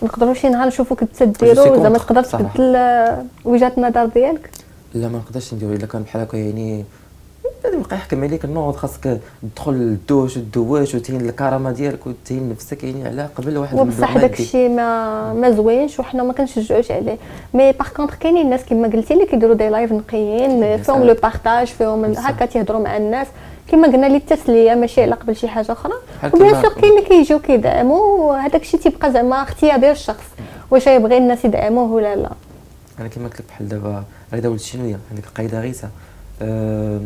نقدروا 0.03 0.35
شي 0.35 0.49
نهار 0.49 0.67
نشوفوك 0.67 1.03
انت 1.03 1.17
سي 1.17 1.27
ديرو 1.27 1.83
زعما 1.83 1.99
كونتر، 1.99 2.23
تقدر. 2.23 2.49
تبدل 2.49 3.27
وجهة 3.45 3.73
النظر 3.79 4.07
ديالك 4.07 4.51
لا 4.95 5.09
ما 5.09 5.19
نقدرش 5.19 5.55
نديرو 5.55 5.73
إلا 5.73 5.87
كان 5.87 6.03
بحال 6.03 6.23
هكا 6.23 6.37
يعني 6.37 6.85
غادي 7.65 7.77
يبقى 7.77 7.97
يحكم 7.97 8.23
عليك 8.25 8.45
النوض 8.45 8.77
خاصك 8.77 9.21
تدخل 9.55 9.73
للدوش 9.73 10.37
وتدواش 10.37 10.95
وتهين 10.95 11.21
الكرامة 11.21 11.71
ديالك 11.73 12.07
وتهين 12.07 12.51
نفسك 12.51 12.85
يعني 12.85 13.07
على 13.09 13.29
قبل 13.37 13.59
واحد 13.59 13.79
وبصح. 13.79 14.19
داك 14.19 14.41
الشيء 14.41 14.69
ما 14.69 15.33
ما 15.33 15.51
زوينش 15.51 16.01
وحنا 16.01 16.23
ما 16.23 16.33
كنشجعوش 16.33 16.91
عليه 16.91 17.19
مي 17.55 17.73
باغ 17.73 17.89
كونطخ 17.89 18.15
كاينين 18.15 18.45
الناس 18.45 18.65
كما 18.65 18.89
قلتي 18.89 19.15
اللي 19.15 19.27
كيديروا 19.27 19.55
دي 19.55 19.69
لايف 19.69 19.93
نقيين 19.93 20.83
فيهم 20.83 21.03
لو 21.05 21.15
بارطاج 21.15 21.67
فيهم. 21.67 22.05
هكا 22.05 22.47
تيهضروا 22.47 22.81
مع 22.81 22.97
الناس 22.97 23.27
كما 23.69 23.89
قلنا 23.89 24.07
لي 24.07 24.17
التسلية 24.17 24.75
ماشي 24.75 25.03
على 25.03 25.15
قبل 25.15 25.37
شي 25.37 25.49
حاجة 25.49 25.73
أخرى. 25.73 25.93
و 26.35 26.41
bien 26.41 26.63
sûr 26.63 26.73
كاين 26.73 26.93
اللي 26.93 27.09
كيجيو 27.09 27.39
كيدعموا 27.39 28.37
هذاك 28.37 28.63
الشيء 28.63 28.81
تيبقى 28.81 29.13
زعما 29.13 29.43
اختيار 29.43 29.91
الشخص 29.91 30.25
واش 30.71 30.87
يبغي 30.87 31.19
الناس 31.19 31.45
يدعموه 31.45 31.93
ولا 31.93 32.17
لا. 32.17 32.31
أنا 33.01 33.09
كما 33.09 33.29
قلت 33.29 33.41
لك 33.41 33.47
بحال 33.49 33.69
دابا 33.69 34.05
ولد 34.33 34.47
الشنويه 34.47 34.99
عندك 35.11 35.25
القايدة 35.27 35.61
غيتا 35.61 35.89
أه 36.43 37.01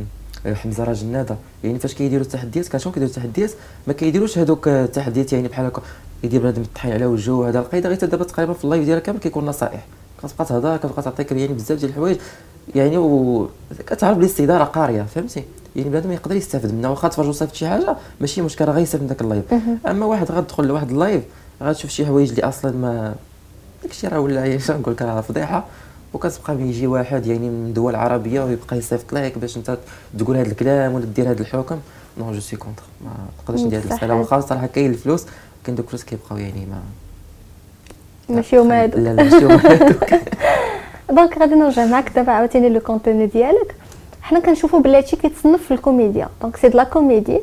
حمزة 0.54 0.84
راه 0.84 0.92
جناده 0.92 1.36
يعني 1.64 1.78
فاش 1.78 1.94
كيديروا 1.94 2.24
التحديات 2.24 2.68
كنشوف 2.68 2.94
كيديروا 2.94 3.14
التحديات؟ 3.14 3.50
ما 3.86 3.92
كيديروش 3.92 4.38
هذوك 4.38 4.68
التحديات 4.68 5.32
يعني 5.32 5.48
بحال 5.48 5.66
هكا. 5.66 5.82
يدير 6.24 6.40
بنادم 6.40 6.62
الطحين 6.62 6.92
على 6.92 7.06
وجهه 7.06 7.48
هذا 7.48 7.58
القايدة 7.58 7.88
غير 7.88 7.98
دابا 7.98 8.24
تقريبا 8.24 8.52
في 8.52 8.64
ال 8.64 8.68
live 8.68 8.84
ديالها 8.84 9.00
كامل 9.00 9.18
كيكون 9.18 9.46
نصائح. 9.46 9.86
كتبقى 10.22 10.44
تهضر 10.44 10.76
كتبقى 10.76 11.02
تعطيك 11.02 11.32
يعني 11.32 11.52
بزاف 11.52 11.78
ديال 11.78 11.90
الحوايج. 11.90 12.16
يعني 12.74 12.98
و 12.98 13.48
كتعرف 13.86 14.40
راه 14.40 14.64
قارية 14.64 15.02
فهمتي؟ 15.02 15.44
يعني 15.76 15.88
بنادم 15.90 16.12
يقدر 16.12 16.36
يستافد 16.36 16.74
منها 16.74 16.90
واخا 16.90 17.08
تفرج 17.08 17.28
وصيفط 17.28 17.54
شي 17.54 17.68
حاجة 17.68 17.96
ماشي 18.20 18.42
مشكل 18.42 18.64
راه 18.64 18.72
غيستافد 18.72 19.02
من 19.02 19.08
داك 19.08 19.20
ال 19.20 19.24
live. 19.24 19.44
أما 19.86 20.06
واحد 20.06 20.32
غتدخل 20.32 20.64
لواحد 20.64 20.90
ال 20.90 20.97
live 20.97 21.22
غتشوف 21.62 21.90
شي 21.90 22.06
حوايج 22.06 22.30
اللي 22.30 22.42
أصلا 22.42 22.72
ما 22.72 23.14
داكشي 23.82 24.08
راه 24.08 24.20
ولا 24.20 24.46
يعني 24.46 24.62
نقول 24.68 24.94
لك 24.94 25.02
راه 25.02 25.20
فضيحة. 25.20 25.64
وكتبقى 26.14 26.54
يجي 26.54 26.86
واحد 26.86 27.26
يعني 27.26 27.48
من 27.50 27.72
دول 27.72 27.94
عربية 27.94 28.40
ويبقى 28.40 28.78
يصيفط 28.78 29.12
لك 29.12 29.38
باش 29.38 29.56
أنت 29.56 29.78
تقول 30.18 30.36
هذا 30.36 30.48
الكلام 30.50 30.94
ولا 30.94 31.04
دير 31.04 31.30
هذا 31.30 31.40
الحكم. 31.40 31.78
non 32.18 32.32
je 32.32 32.40
suis 32.40 32.56
contre 32.56 32.82
ما 33.04 33.10
نقدرش 33.42 33.60
ندير 33.60 33.78
هذه 33.78 33.84
المساله 33.84 34.14
واخا 34.14 34.40
صراحة 34.40 34.66
كاين 34.66 34.90
الفلوس 34.90 35.26
كاين 35.64 35.76
دوك 35.76 35.84
الفلوس 35.84 36.04
كيبقاو 36.04 36.38
يعني 36.38 36.66
ما 36.66 36.82
ماشي 38.36 38.58
هما 38.58 38.82
هادوك. 38.82 38.98
لا 38.98 39.14
لا 39.14 39.22
ماشي 39.22 39.44
هما 39.44 39.72
هادوك. 39.72 40.04
donc 41.10 41.38
غادي 41.38 41.54
نرجع 41.54 41.86
معاك 41.86 42.12
دابا 42.14 42.32
عاوتاني 42.32 42.68
le 42.68 42.80
contenu 42.80 43.26
ديالك 43.26 43.74
حنا 44.22 44.40
كنشوفوا 44.40 44.80
بلي 44.80 44.96
هادشي 44.96 45.16
كيتصنف 45.16 45.62
في 45.62 45.74
الكوميديا. 45.74 46.28
donc 46.42 46.56
c'est 46.56 46.68
la 46.68 46.84
comédie 46.84 47.40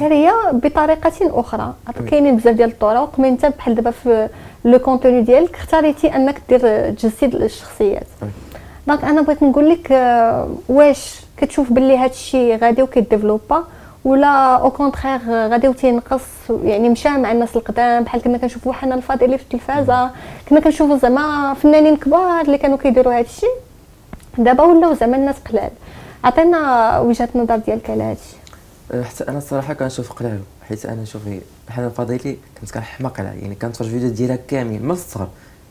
غير 0.00 0.12
هي 0.12 0.32
بطريقة 0.52 1.40
أخرى. 1.40 1.74
كاينين 2.10 2.36
بزاف 2.36 2.54
ديال 2.54 2.68
الطرق. 2.68 3.18
mais 3.18 3.28
انت 3.28 3.46
بحال 3.46 3.74
دابا 3.74 3.90
في 3.90 4.28
le 4.64 4.78
contenu 4.78 5.22
ديالك 5.22 5.54
اختاريتي 5.54 6.16
أنك 6.16 6.42
دير 6.48 6.90
تجسد 6.90 7.34
الشخصيات. 7.34 8.06
donc 8.86 9.04
أنا 9.04 9.20
بغيت 9.22 9.42
نقول 9.42 9.70
لك 9.70 9.92
آه، 9.92 10.48
واش 10.68 11.20
كتشوف 11.36 11.72
باللي 11.72 11.98
هذا 11.98 12.10
الشيء 12.10 12.58
غادي 12.58 12.82
وكي 12.82 13.02
développa 13.02 13.64
ولا 14.04 14.56
au 14.56 14.70
contraire 14.70 15.20
غادي 15.28 15.68
وتينقص 15.68 16.22
يعني 16.64 16.88
مشى 16.88 17.08
مع 17.08 17.32
الناس 17.32 17.56
القدام 17.56 18.02
بحال 18.04 18.22
كنا 18.22 18.38
كنشوفوا 18.38 18.72
حنا 18.72 18.94
الفاضلي 18.94 19.38
في 19.38 19.44
التلفازة. 19.44 20.10
كنا 20.48 20.60
كنشوفوا 20.60 20.96
زعما 20.96 21.54
فنانين 21.54 21.96
كبار 21.96 22.40
اللي 22.40 22.58
كانوا 22.58 22.78
كيديروا 22.78 23.12
هذا 23.12 23.20
الشيء 23.20 23.54
دابا 24.38 24.64
ولاو 24.64 24.94
زعما 24.94 25.16
الناس 25.16 25.36
قلال. 25.50 25.70
عطينا 26.26 26.98
وجهة 26.98 27.28
النظر 27.34 27.56
ديالك 27.56 27.90
على 27.90 28.16
أه، 28.92 29.02
حتى 29.02 29.28
أنا 29.28 29.38
الصراحة 29.38 29.74
كنشوف 29.74 30.12
قلالو 30.12 30.42
حيت 30.68 30.86
أنا 30.86 31.04
شوفي 31.04 31.40
بحال 31.68 31.84
الفضيلي 31.84 32.36
كنت 32.60 32.70
كنحماق 32.70 33.20
عليها 33.20 33.32
يعني 33.32 33.54
كنتفرج 33.54 33.88
فيديو 33.88 34.10
ديالها 34.10 34.36
كامل 34.36 34.82
من 34.82 34.90
الصغر. 34.90 35.28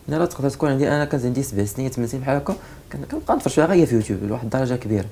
أنا 0.10 0.18
راه 0.18 0.26
تقدر 0.26 0.50
تكون 0.50 0.70
عندي 0.70 0.88
أنا 0.88 1.06
كان 1.06 1.22
عندي 1.26 1.44
سبع 1.44 1.66
سنين 1.66 1.90
ثمان 1.90 2.08
سنين 2.08 2.22
بحال 2.22 2.36
هكا 2.36 2.56
كنبقى 2.94 3.36
نتفرج 3.36 3.54
فيها 3.54 3.66
غير 3.66 3.86
في 3.86 3.96
يوتيوب 3.96 4.24
لواحد 4.24 4.44
الدرجه 4.44 4.76
كبيرة. 4.76 5.06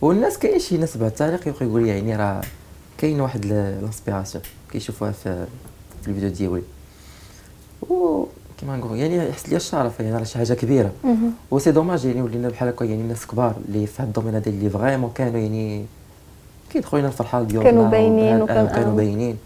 والناس 0.00 0.38
كاين 0.38 0.58
شي 0.58 0.76
ناس 0.76 0.96
بعد 0.96 1.10
التاريخ 1.10 1.46
يبقى 1.46 1.66
يقول 1.66 1.86
يعني 1.86 2.16
راه 2.16 2.40
كاين 2.98 3.20
واحد 3.20 3.46
l'inspiration 3.46 4.44
كيشوفوها 4.72 5.12
في 5.12 5.46
الفيديو 6.06 6.28
ديالي. 6.28 6.62
كيما 8.60 8.76
نقول 8.76 8.98
يعني 8.98 9.16
يحصل 9.28 9.48
لي 9.48 9.56
الشرف 9.56 10.00
يعني 10.00 10.16
راه 10.16 10.24
شي 10.24 10.38
حاجة 10.38 10.54
كبيرة. 10.54 10.90
و 11.50 11.58
c'est 11.58 11.70
dommage 11.70 12.04
يعني 12.04 12.22
ولينا 12.22 12.48
بحال 12.48 12.68
هكا 12.68 12.84
يعني 12.84 13.02
ناس 13.02 13.26
كبار 13.26 13.54
اللي 13.68 13.86
في 13.86 14.02
هاد 14.02 14.06
ال 14.06 14.10
domaine 14.10 14.34
هذا 14.34 14.48
اللي 14.48 14.70
vraiment 14.70 15.10
كانوا 15.14 15.40
يعني 15.40 15.84
كيدخلوا 16.70 17.00
لنا 17.00 17.08
الفرحه 17.08 17.42
ديالنا 17.42 17.70
كانوا 17.70 17.88
باينين 17.88 18.42
وكان 18.42 18.68
كانوا 18.68 18.96
باينين. 18.96 19.36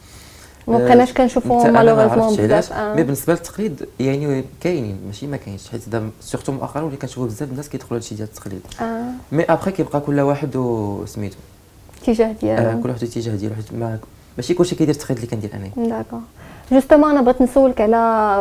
ما 0.69 0.79
بقيناش 0.79 1.13
كنشوفوهم 1.13 1.73
malheureusement 1.73 2.37
بزاف 2.37 2.73
mais 2.73 3.03
بالنسبة 3.03 3.33
للتقليد 3.33 3.89
يعني 4.01 4.45
كاينين 4.61 4.99
ماشي 5.07 5.27
ما 5.27 5.37
كاينش 5.37 5.69
حيت 5.69 5.89
دابا 5.89 6.11
surtout 6.21 6.53
مؤخرا 6.53 6.83
ولي 6.83 6.97
كنشوفوا 6.97 7.27
بزاف 7.27 7.51
الناس 7.51 7.69
كيدخلوا 7.69 7.99
هادشي 7.99 8.15
ديال 8.15 8.29
التقليد. 8.29 8.61
آه. 8.81 9.05
mais 9.33 9.43
après 9.45 9.71
كيبقى 9.71 10.01
كل 10.01 10.21
واحد 10.21 10.57
وسميتو. 10.57 11.37
الاتجاه 11.97 12.33
ديالو. 12.33 12.71
آه 12.71 12.83
كل 12.83 12.89
واحد 12.89 13.03
الاتجاه 13.03 13.37
ديالو 13.37 13.55
حيت 13.55 13.73
ما 13.73 13.99
ماشي 14.37 14.55
كلشي 14.55 14.77
كيدير 14.77 14.95
التقليد 14.95 15.19
اللي 15.19 15.31
كندير 15.31 15.51
أنا. 15.55 15.89
d'accord 15.89 16.21
justement 16.73 17.11
أنا 17.11 17.23
بغيت 17.23 17.43
نسولك 17.43 17.81
على 17.81 17.97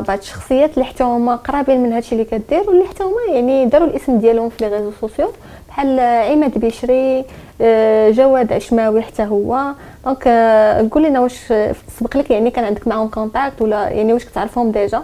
بعض 0.07 0.17
الشخصيات 0.17 0.73
اللي 0.73 0.85
حتى 0.85 1.03
هما 1.03 1.35
قرابين 1.35 1.83
من 1.83 1.93
هادشي 1.93 2.15
اللي 2.15 2.25
كدير 2.25 2.59
واللي 2.69 2.85
حتى 2.87 3.03
هما 3.03 3.35
يعني 3.35 3.65
داروا 3.65 3.87
الاسم 3.87 4.19
ديالهم 4.19 4.49
في 4.49 4.65
les 4.69 4.77
réseaux 4.77 4.91
sociaux. 5.01 5.31
بحال 5.69 5.99
عماد 5.99 6.57
بشري 6.57 7.25
آه، 7.61 8.11
جواد 8.11 8.53
عشماوي 8.53 9.01
حتى 9.01 9.23
هو. 9.23 9.73
donc 10.05 10.27
آه، 10.27 10.87
قول 10.91 11.03
لنا 11.03 11.19
واش 11.19 11.53
سبق 11.99 12.17
لك 12.17 12.31
يعني 12.31 12.51
كان 12.51 12.65
عندك 12.65 12.87
معاهم 12.87 13.07
contact 13.07 13.61
ولا 13.61 13.89
يعني 13.89 14.13
واش 14.13 14.25
كتعرفهم 14.25 14.71
déjà؟ 14.71 15.03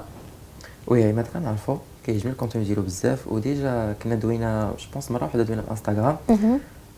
oui 0.87 1.09
عماد 1.09 1.25
كنعرفو. 1.33 1.75
كيعجبني 2.05 2.31
الكونتوني 2.31 2.65
ديالو 2.65 2.81
بزاف 2.81 3.27
وديجا 3.27 3.93
كنا 4.03 4.15
دوينا 4.15 4.71
جو 4.79 4.85
بونس 4.93 5.11
مرة 5.11 5.23
واحدة 5.23 5.43
دوينا 5.43 5.61
في 5.61 5.71
انستغرام 5.71 6.17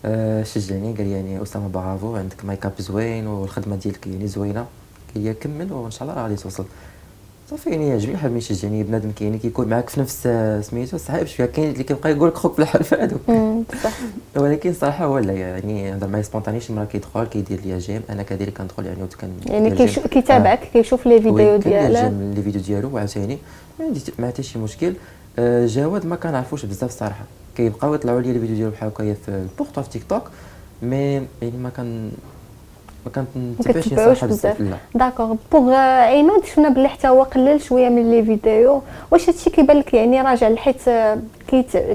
آه 0.05 0.43
شجعني 0.43 0.93
قال 0.97 1.07
يعني 1.07 1.43
اسامه 1.43 1.67
برافو 1.67 2.15
عندك 2.15 2.45
ميك 2.45 2.65
اب 2.65 2.71
زوين 2.79 3.27
والخدمة 3.27 3.75
ديالك 3.75 4.07
يعني 4.07 4.27
زوينة. 4.27 4.65
لي 5.15 5.33
كمل 5.33 5.73
وإن 5.73 5.91
شاء 5.91 6.03
الله 6.03 6.13
راه 6.13 6.23
غادي 6.23 6.35
توصل. 6.35 6.65
صافي 7.51 7.69
يعني 7.69 7.87
يعجبني 7.89 8.17
حاب 8.17 8.35
يشجعني 8.35 8.83
بنادم 8.83 9.11
كاين 9.11 9.39
كيكون 9.39 9.67
معاك 9.67 9.89
في 9.89 9.99
نفس 9.99 10.27
سميتو 10.69 10.97
صعيب 10.97 11.27
شوية 11.27 11.47
كاين 11.47 11.71
اللي 11.71 11.83
كيبقى 11.83 12.11
يقول 12.11 12.27
لك 12.29 12.35
خوك 12.35 12.53
في 12.53 12.59
الحرف 12.61 12.95
صح 13.83 13.91
ولكن 14.35 14.73
صراحة 14.73 15.05
هو 15.05 15.17
لا 15.17 15.33
يعني 15.33 15.93
هذا 15.93 16.07
ما 16.07 16.21
سبونتانيش 16.21 16.71
مرة 16.71 16.85
كيدخل 16.85 17.23
كيدير 17.23 17.61
لي 17.65 17.77
جيم 17.77 18.01
أنا 18.09 18.23
كذلك 18.23 18.57
كندخل 18.57 18.85
يعني 18.85 19.03
وكان 19.03 19.31
يعني 19.45 19.87
كيتابعك 19.87 20.59
كيشوف 20.59 21.05
les 21.05 21.21
vidéos 21.21 21.57
ديالك. 21.57 22.13
les 22.35 22.41
vidéos 22.43 22.61
ديالو 22.61 22.95
وعاوتاني 22.95 23.37
ما 23.79 23.85
عندي 23.85 24.01
ما 24.19 24.27
حتى 24.27 24.43
شي 24.43 24.59
مشكل. 24.59 24.93
آه، 25.39 25.65
جواد 25.65 26.05
ما 26.05 26.15
كنعرفوش 26.15 26.65
بزاف 26.65 26.91
صراحة. 26.91 27.23
كيبقاو 27.57 27.93
يطلعوا 27.93 28.21
لي 28.21 28.31
الفيديو 28.31 28.55
ديالو 28.55 28.71
بحال 28.71 28.89
هكايا 28.89 29.13
في 29.13 29.29
البورطو 29.29 29.81
في 29.81 29.89
تيك 29.89 30.03
توك 30.09 30.23
mais 30.81 30.97
يعني 31.15 31.57
ما 31.63 31.69
كان 31.69 32.11
ما 33.05 33.11
كنتبعوش 33.73 34.23
بزاف. 34.23 34.61
d'accord. 34.95 35.35
Pour 35.51 35.73
عماد 35.73 36.45
شفنا 36.45 36.69
بلي 36.69 36.87
حتى 36.87 37.07
هو 37.07 37.23
قلل 37.23 37.61
شوية 37.61 37.89
من 37.89 38.11
les 38.11 38.25
vidéos 38.25 38.81
واش 39.11 39.29
هادشي 39.29 39.49
كيبان 39.49 39.77
لك 39.77 39.93
يعني 39.93 40.21
راجع 40.21 40.55
حيت 40.55 40.81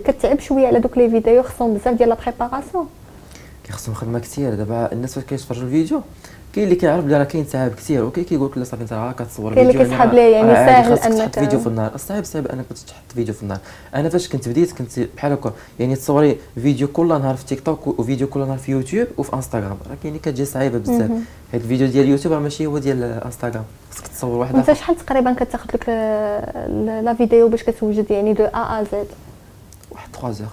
كتعب 0.05 0.41
شوية 0.41 0.67
على 0.67 0.79
دوك 0.79 0.99
les 0.99 1.11
vidéos 1.11 1.43
خصهم 1.43 1.75
بزاف 1.75 1.95
ديال 1.95 2.09
la 2.09 2.17
préparation 2.27 2.89
كيخصهم 3.65 3.95
خدمة 3.95 4.19
كثير 4.19 4.55
دابا 4.55 4.93
الناس 4.93 5.15
فاش 5.15 5.25
كيتفرجوا 5.25 5.65
الفيديو 5.65 6.01
كاين 6.57 6.65
اللي 6.65 6.77
كيعرف 6.77 7.05
بلي 7.05 7.19
راه 7.19 7.25
كاين 7.25 7.47
تعب 7.47 7.71
كثير 7.75 8.05
وكاين 8.05 8.27
كيقول 8.27 8.51
لك 8.51 8.59
لا 8.59 8.65
صافي 8.65 8.83
انت 8.83 8.93
راه 8.93 9.13
كتصور 9.13 9.55
فيديو 9.55 9.73
كاين 9.73 9.81
اللي 9.81 9.85
كيسحب 9.85 10.15
ليه 10.15 10.37
يعني 10.37 10.55
ساهل 10.55 10.93
انك 10.93 11.31
تحط 11.31 11.39
فيديو 11.39 11.61
في 11.61 11.67
النهار. 11.67 11.97
صعيب 11.97 12.25
صعيب 12.25 12.47
أنك 12.47 12.65
تحط 12.87 13.13
فيديو 13.15 13.35
في 13.35 13.43
النهار. 13.43 13.61
أنا 13.95 14.09
فاش 14.09 14.29
كنت 14.29 14.49
بديت 14.49 14.73
كنت 14.73 15.01
بحال 15.17 15.33
هكا 15.33 15.53
يعني 15.81 15.97
تصوري 15.97 16.39
فيديو 16.55 16.89
كل 16.89 17.09
نهار 17.09 17.37
في 17.37 17.47
تيك 17.47 17.61
توك 17.61 17.87
وفيديو 17.87 18.27
كل 18.27 18.41
نهار 18.41 18.59
في 18.59 18.73
يوتيوب 18.73 19.07
وفي 19.19 19.35
انستغرام 19.35 19.77
راه 19.91 19.97
كاين 20.03 20.15
اللي 20.15 20.19
كتجي 20.19 20.45
صعيبة 20.45 20.79
بزاف. 20.79 21.11
حيت 21.53 21.63
الفيديو 21.63 21.87
ديال 21.87 22.05
اليوتيوب 22.05 22.35
راه 22.35 22.41
ماشي 22.41 22.67
هو 22.67 22.79
ديال 22.79 23.03
انستغرام 23.03 23.65
خصك 23.91 24.07
تصور 24.07 24.39
واحد 24.39 24.57
انت 24.57 24.73
شحال 24.73 24.97
تقريبا 24.97 25.33
كتاخذ 25.33 25.67
لك 25.75 25.89
لا 27.05 27.15
فيديو 27.15 27.49
باش 27.49 27.63
كتوجد 27.63 28.11
يعني 28.11 28.33
دو 28.33 28.45
ا 28.45 28.81
ا 28.81 28.85
زد 28.93 29.07
واحد 29.91 30.09
3 30.13 30.31
زور 30.31 30.49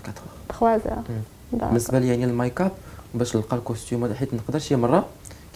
4 0.62 0.78
3 0.78 1.04
زور 1.52 1.68
بالنسبة 1.70 2.00
لي 2.00 2.08
يعني 2.08 2.26
ال 2.26 2.33
make 2.33 2.62
up 2.62 2.72
باش 3.14 3.36
نلقى 3.36 3.58
ال 3.58 3.65
costume 3.65 4.14
حيت 4.14 4.34
نقدر 4.34 4.60
شي 4.60 4.76
مرة 4.76 5.06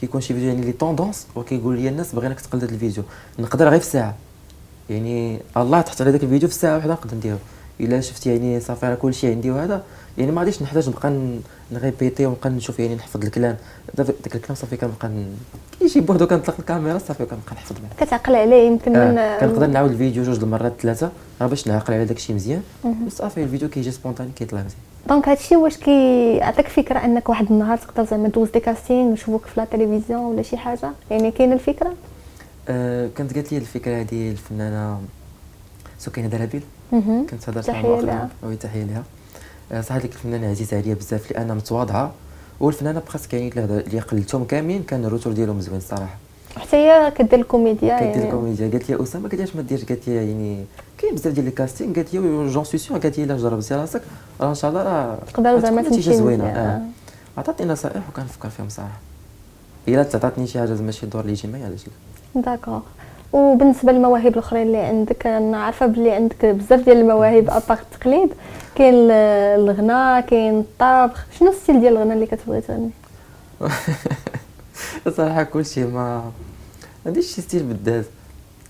كيكون 0.02 0.22
شي 0.22 0.34
فيديو 0.34 0.50
يعني 0.50 0.62
les 0.62 0.72
tendances 0.72 1.28
وكيقول 1.36 1.80
لي 1.80 1.90
الناس 1.90 2.16
بغيناك 2.16 2.42
تقلد 2.42 2.64
الفيديو. 2.64 3.04
نقدر 3.40 3.70
غير 3.70 3.80
في 3.80 3.86
ساعة. 3.86 4.16
يعني 4.90 5.40
الله 5.58 5.82
تحط 5.82 6.02
على 6.02 6.12
ذاك 6.12 6.24
الفيديو 6.24 6.50
في 6.50 6.56
ساعة 6.56 6.76
واحدة 6.76 6.94
نقدر 6.94 7.16
نديرو. 7.16 7.38
إلا 7.80 8.02
شفت 8.02 8.26
يعني 8.28 8.60
صافي 8.60 8.86
راه 8.86 8.96
كلشي 8.96 9.28
عندي 9.32 9.52
وهذا. 9.52 9.84
يعني 10.18 10.32
ما 10.32 10.42
غاديش 10.42 10.62
نحتاج 10.62 10.90
نبقى 10.90 11.40
ن 11.72 11.78
répéter 11.79 12.26
ونبقى 12.26 12.50
نشوف 12.50 12.80
يعني 12.80 12.96
نحفظ 12.96 13.24
الكلام. 13.26 13.58
داك 13.98 14.36
الكلام 14.36 14.56
صافي 14.56 14.78
كنبقى 14.78 15.12
كيجي 15.80 16.00
بوحدو 16.00 16.28
كنطلق 16.28 16.56
الكاميرا 16.60 16.98
صافي 16.98 17.26
كنبقى 17.26 17.56
نحفظ 17.56 17.76
معاه 17.84 18.06
كتعقل 18.06 18.36
عليه 18.36 18.68
يمكن 18.68 18.96
آه. 18.96 19.12
من 19.12 19.40
كنقدر 19.40 19.68
نعاود 19.68 19.92
الفيديو 19.92 20.24
جوج 20.24 20.40
المرات 20.40 20.74
ثلاثة. 20.82 21.12
راه 21.42 21.48
باش 21.48 21.68
نعقل 21.68 21.94
على 21.94 22.06
داكشي 22.06 22.34
مزيان. 22.34 22.62
وصافي 23.08 23.44
الفيديو 23.44 23.70
كيجي 23.70 23.92
spontané 23.92 24.32
كيطلع 24.36 24.60
مزيان. 24.60 24.82
donc 25.08 25.30
هادشي 25.30 25.56
واش 25.56 25.78
كيعطيك 25.78 26.68
فكره 26.68 27.06
انك 27.06 27.30
واحد 27.30 27.52
النهار 27.52 27.78
تقدر 27.78 28.06
زعما 28.06 28.28
دوز 28.28 28.50
des 28.50 28.60
castings 28.60 29.12
نشوفوك 29.12 29.46
في 29.46 29.60
la 29.60 29.66
télévision 29.66 30.22
ولا 30.22 30.42
شي 30.42 30.58
حاجة 30.58 30.92
يعني 31.12 31.32
كاينة 31.32 31.54
الفكرة 31.54 31.94
أه 32.70 33.10
كانت 33.18 33.36
قالت 33.36 33.52
لي 33.52 33.58
الفكرة 33.58 34.02
هذه 34.02 34.32
الفنانه 34.32 35.00
سكينة 36.00 36.28
دلابيل 36.28 36.62
كنت 36.92 37.50
هضرت 37.50 37.70
معها 37.70 38.30
oui 38.44 38.56
تحية 38.56 38.84
لها. 38.84 39.04
أه 39.72 39.82
صح 39.82 39.96
هذيك 39.96 40.14
الفنانة 40.14 40.50
عزيزة 40.50 40.78
عليا 40.78 40.94
بزاف 40.94 41.32
لانها 41.32 41.56
متواضعة 41.56 42.12
والفنانة 42.60 43.00
بخاص 43.00 43.28
كاين 43.28 43.52
اللي 43.58 44.00
قلتهم 44.00 44.44
كاملين 44.44 44.84
كان 44.84 45.06
ال 45.06 45.10
retour 45.10 45.34
ديالهم 45.34 45.62
زوين 45.62 45.78
الصراحة. 45.78 46.16
حتى 46.58 46.78
هي 46.78 47.12
كدير 47.18 47.40
الكوميديا 47.40 48.00
كدير 48.00 48.10
يعني. 48.10 48.26
الكوميديا. 48.26 48.70
قالت 48.70 48.90
لي 48.90 49.04
أسامة 49.04 49.30
قالت 49.30 49.42
لي 49.42 49.48
ما 49.56 49.62
ديرش؟ 49.62 49.86
قالت 49.86 50.08
لي 50.08 50.16
يعني 50.16 50.66
كاين 50.98 51.16
بزاف 51.16 51.34
ديال 51.34 51.48
ال 51.48 51.54
casting 51.54 51.96
قالت 51.96 52.14
لي 52.14 52.50
j'en 52.50 52.64
suis 52.64 52.78
sûre 52.78 53.00
قالت 53.00 53.18
لي 53.18 53.24
إلا 53.24 53.38
جربتي 53.38 53.76
راسك 53.76 54.02
راه 54.42 54.50
إن 54.50 54.56
شاء 54.56 54.72
الله 54.72 54.84
راه 54.84 55.18
تقدر 55.34 55.60
زعما 55.60 55.82
تمشي 55.82 56.18
زوينة. 56.18 56.44
آه. 56.44 56.82
عطاتني 57.38 57.68
نصائح 57.68 58.02
وكنفكر 58.10 58.50
فيهم 58.50 58.70
صراحة. 58.70 59.00
إلا 59.88 60.04
تعطاتني 60.04 60.48
شي 60.48 60.60
حاجة 60.60 60.82
ماشي 60.82 61.06
دور 61.06 61.26
les 61.26 61.34
jumeaux 61.34 61.64
علاش 61.64 61.86
d'accord 62.36 62.80
وبالنسبة 63.34 63.92
للمواهب 63.92 64.28
الأخرين 64.34 64.68
اللي 64.68 64.78
عندك 64.78 65.28
أنا 65.28 65.58
عارفة 65.58 65.86
بلي 65.86 66.12
عندك 66.12 66.46
بزاف 66.46 66.86
ديال 66.86 66.98
المواهب 66.98 67.50
à 67.50 67.56
part 67.56 67.80
التقليد 67.80 68.30
كاين 68.76 69.12
الغناء 69.12 70.22
كاين 70.22 70.60
الطبخ. 70.60 71.26
شنو 71.40 71.50
ال 71.50 71.55
style 71.55 71.80
ديال 71.80 71.94
الغناء 71.94 72.14
اللي 72.14 72.26
كتبغي 72.26 72.62
تغني؟ 72.62 72.90
صراحة 75.18 75.44
كلشي 75.44 75.84
ما 75.86 76.32
عنديش 77.06 77.36
شي 77.36 77.42
style 77.42 77.64
بالذات. 77.64 78.06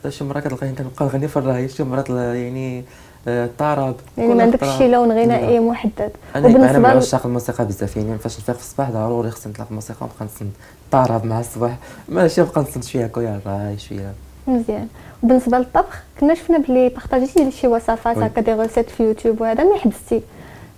شي 0.09 0.23
مرات 0.23 0.47
كتلقاني 0.47 0.73
كنبقى 0.73 1.05
نغني 1.05 1.27
في 1.27 1.37
الراي 1.37 1.67
شي 1.67 1.83
مرات 1.83 2.09
يعني 2.09 2.83
الطرب 3.27 3.95
يعني 4.17 4.33
ما 4.33 4.43
عندكش 4.43 4.77
شي 4.77 4.87
لون 4.87 5.11
غنائي 5.11 5.59
محدد. 5.59 6.11
أنا 6.35 6.47
أنا 6.47 6.79
من 6.79 6.85
عشاق 6.85 7.25
الموسيقى 7.25 7.65
بزاف 7.65 7.97
يعني 7.97 8.17
فاش 8.17 8.39
نفيق 8.39 8.55
في 8.55 8.61
الصباح 8.61 8.91
ضروري 8.91 9.31
خصني 9.31 9.53
نطلع 9.53 9.65
في 9.65 9.71
الموسيقى 9.71 9.99
ونبقى 10.01 10.25
نسند 10.25 10.51
الطرب 10.85 11.25
مع 11.25 11.39
الصباح. 11.39 11.77
ماشي 12.09 12.41
نبقى 12.41 12.61
نسند 12.61 12.83
شوية 12.83 13.05
هكا 13.05 13.41
الراي 13.45 13.77
شوية. 13.77 14.13
مزيان. 14.47 14.87
وبالنسبة 15.23 15.57
للطبخ 15.57 16.03
كنا 16.19 16.35
شفنا 16.35 16.57
بلي 16.57 16.89
partagé 16.89 17.37
تي 17.37 17.51
شي 17.51 17.67
وصفات 17.67 18.17
هكا 18.17 18.41
des 18.41 18.53
recettes 18.53 18.89
في 18.89 19.03
يوتيوب 19.03 19.41
وهذا 19.41 19.63
ما 19.63 19.77
حبستي. 19.77 20.21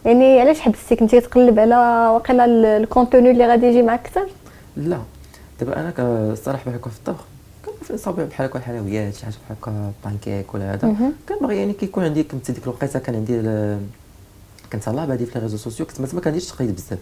يعني 0.05 0.41
علاش 0.41 0.59
حبستي؟ 0.59 0.95
كنتي 0.95 1.21
تقلب 1.21 1.59
على 1.59 1.75
واقيلا 2.13 2.45
ال 2.77 2.84
contenu 2.84 3.31
اللي 3.31 3.47
غادي 3.47 3.65
يجي 3.65 3.81
معك 3.81 3.99
أكثر؟ 3.99 4.27
لا. 4.77 4.97
دابا 5.59 5.79
أنا 5.79 5.93
الصراحه 6.31 6.71
هكا 6.71 6.89
في 6.89 6.97
الطبخ 6.97 7.23
كنصاوب 7.87 8.19
بحال 8.19 8.47
هكا 8.47 8.59
الحلويات 8.59 9.15
شي 9.15 9.25
حاجة 9.25 9.35
بحال 9.45 9.57
هكا 9.61 9.91
بانكيك 10.05 10.53
ولا 10.53 10.73
هذا. 10.73 11.11
كنبغي 11.29 11.57
يعني 11.57 11.73
كيكون 11.73 12.03
عندي 12.03 12.23
كنت 12.23 12.51
ديك 12.51 12.63
الوقيتة 12.63 12.99
كان 12.99 13.15
عندي 13.15 13.41
كنت 14.73 14.87
الله 14.87 15.05
بادي 15.05 15.25
في 15.25 15.39
les 15.39 15.43
réseaux 15.43 15.57
sociaux 15.57 15.85
كنت 15.85 16.13
ما 16.13 16.21
كنديرش 16.21 16.47
تقليد 16.47 16.75
بزاف. 16.75 16.99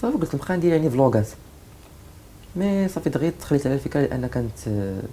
صافي 0.00 0.18
قلت 0.18 0.34
نبقى 0.34 0.56
ندير 0.56 0.72
يعني 0.72 0.90
vlog 0.90 1.15
ات. 1.15 1.28
mais 2.56 2.88
صافي 2.88 3.10
دغيا 3.10 3.32
تخليت 3.40 3.66
على 3.66 3.74
الفكرة 3.74 4.00
لأن 4.00 4.26
كنت 4.26 4.68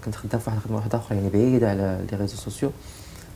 كنت 0.05 0.15
خدام 0.15 0.39
في 0.39 0.49
واحد 0.49 0.57
الخدمة 0.57 0.77
واحدة 0.77 0.97
أخرى 0.97 1.17
يعني 1.17 1.29
بعيدة 1.29 1.69
على 1.69 1.99
les 2.11 2.17
réseaux 2.17 2.35
sociaux. 2.35 2.71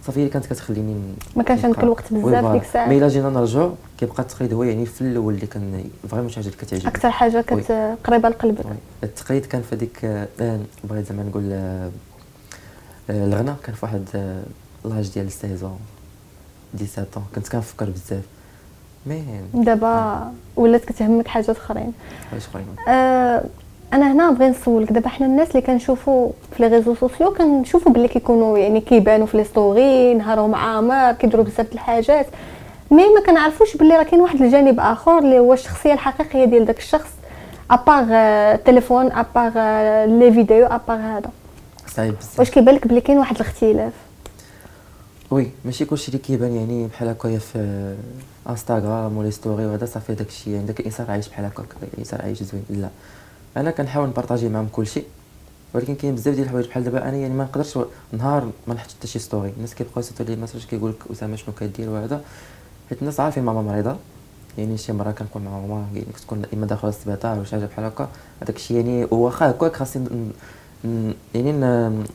صافي 0.10 0.30
كانت 0.30 0.46
كتخليني 0.46 0.96
ما 1.36 1.44
كانش 1.44 1.66
عندك 1.66 1.84
الوقت 1.84 2.14
بزاف 2.14 2.52
ديك 2.52 2.62
الساعة. 2.62 2.88
mais 2.88 2.98
الا 2.98 3.08
جينا 3.08 3.30
نرجعوا 3.30 3.72
كيبقى 3.98 4.24
التقليد 4.24 4.54
هو 4.54 4.64
يعني 4.64 4.86
في 4.86 5.02
الأول 5.02 5.34
اللي 5.34 5.48
كان 5.48 5.84
vraiment 6.10 6.30
شي 6.30 6.36
حاجة 6.36 6.46
اللي 6.46 6.58
كتعجبني. 6.58 6.88
أكثر 6.90 7.10
حاجة 7.12 7.42
كت 7.42 7.72
قريبة 8.04 8.30
لقلبك 8.30 8.66
التقليد 9.04 9.46
كان 9.46 9.62
في 9.62 9.76
هذيك 9.76 10.06
آه 10.06 10.60
بغيت 10.84 11.06
زعما 11.08 11.24
نقول 11.24 11.50
آه 11.52 11.90
الغناء. 13.10 13.56
كان 13.64 13.76
في 13.76 13.86
واحد 13.86 14.04
l'âge 14.86 15.10
ديال 15.14 15.32
16 15.32 15.58
17 16.86 17.22
كنت 17.36 17.48
كنفكر 17.48 17.90
بزاف. 17.90 18.24
mais 19.06 19.24
دابا 19.54 20.32
ولات 20.56 20.86
كتهمك 20.86 21.28
حاجات 21.28 21.50
أخرين. 21.50 21.94
حاجات 22.32 22.44
أخرين. 22.46 22.66
آه 22.88 23.44
أنا 23.94 24.12
هنا 24.12 24.32
بغي 24.32 24.50
نسولك. 24.50 24.92
دابا 24.92 25.10
حنا 25.10 25.26
الناس 25.28 25.50
اللي 25.52 25.62
كنشوفوا 25.62 26.32
في 26.58 26.64
les 26.64 26.68
réseaux 26.68 26.96
sociaux 26.96 27.34
كنشوفوا 27.34 27.92
باللي 27.92 28.08
كيكونوا 28.08 28.58
يعني 28.58 28.82
كيبانوا 28.82 29.28
في 29.28 29.38
les 29.38 29.44
stories 29.44 30.14
نهارهم 30.14 30.56
عامر 30.56 31.12
كيديروا 31.12 31.46
بزاف 31.46 31.68
د 31.70 31.74
الحاجات. 31.74 32.28
mais 32.92 33.04
ما 33.04 33.22
كنعرفوش 33.26 33.78
باللي 33.78 33.98
راه 33.98 34.04
كاين 34.04 34.22
واحد 34.22 34.42
الجانب 34.42 34.80
آخر 34.80 35.20
اللي 35.20 35.40
هو 35.40 35.54
الشخصية 35.54 35.94
الحقيقية 35.94 36.46
ديال 36.46 36.66
داك 36.66 36.78
الشخص 36.78 37.10
à 37.72 37.78
part 37.78 38.06
التليفون 38.54 39.12
à 39.12 39.20
part 39.20 39.52
les 40.06 40.32
vidéos 40.34 40.66
à 40.66 40.72
part 40.72 40.98
هذا. 40.98 41.30
صعيب 41.88 42.16
بزاف. 42.20 42.40
واش 42.40 42.52
كيبان 42.52 42.76
لك 42.76 42.88
بلي 42.88 43.02
كاين 43.02 43.18
واحد 43.18 43.36
الاختلاف؟ 43.36 43.94
oui 45.32 45.52
ماشي 45.66 45.86
كلشي 45.86 46.08
اللي 46.08 46.20
كيبان 46.20 46.56
يعني 46.56 46.88
بحال 46.88 47.08
هكايا 47.08 47.40
في 47.40 47.96
انستغرام 48.50 49.18
ولا 49.18 49.30
story 49.30 49.66
وهذا 49.66 49.86
صافي 49.86 50.14
داكشي 50.14 50.54
يعني 50.54 50.66
داك 50.66 50.80
الإنسان 50.80 51.06
عايش 51.10 51.30
بحال 51.30 51.46
هكاك 51.46 51.66
الإنسان 51.94 52.20
عايش 52.24 52.44
زوين. 52.44 52.64
لا. 52.70 52.90
أنا 53.58 53.72
كنحاول 53.72 54.08
ن 54.08 54.12
partager 54.12 54.50
معاهم 54.50 54.68
كلشي 54.72 55.04
ولكن 55.74 55.96
كاين 55.96 56.16
بزاف 56.16 56.36
ديال 56.36 56.46
الحوايج 56.46 56.68
بحال 56.68 56.84
دابا 56.84 57.10
أنا 57.10 57.18
يعني 57.18 57.34
ما 57.34 57.44
نقدرش 57.44 57.80
نهار 58.12 58.50
ما 58.68 58.74
نحط 58.74 58.90
حتى 58.90 59.08
شي 59.08 59.20
story 59.20 59.54
الناس 59.58 59.76
كيبقاو 59.76 60.00
يصيفطوا 60.00 60.26
لي 60.26 60.36
message 60.36 60.66
كيقول 60.66 60.92
لك 60.92 61.12
أسامة 61.12 61.36
شنو 61.36 61.56
كدير 61.60 61.90
وهذا. 61.90 62.22
حيت 62.90 63.00
الناس 63.02 63.20
عارفين 63.20 63.44
ماما 63.44 63.62
مريضة. 63.62 63.96
يعني 64.58 64.78
شي 64.78 64.94
مرة 64.94 65.12
كنكون 65.12 65.46
مع 65.46 65.52
ماما 65.52 65.88
يعني 65.94 66.06
كتكون 66.16 66.46
اما 66.54 66.66
داخله 66.66 66.90
السبيطار 66.90 67.38
ولا 67.38 67.46
شي 67.46 67.52
حاجة 67.52 67.66
بحال 67.66 67.86
هكا. 67.86 68.10
هذاك 68.42 68.56
الشيء 68.56 68.78
يعني 68.78 69.08
واخا 69.12 69.50
هكاك 69.52 69.76
خاصني 69.76 70.32
يعني 71.36 72.06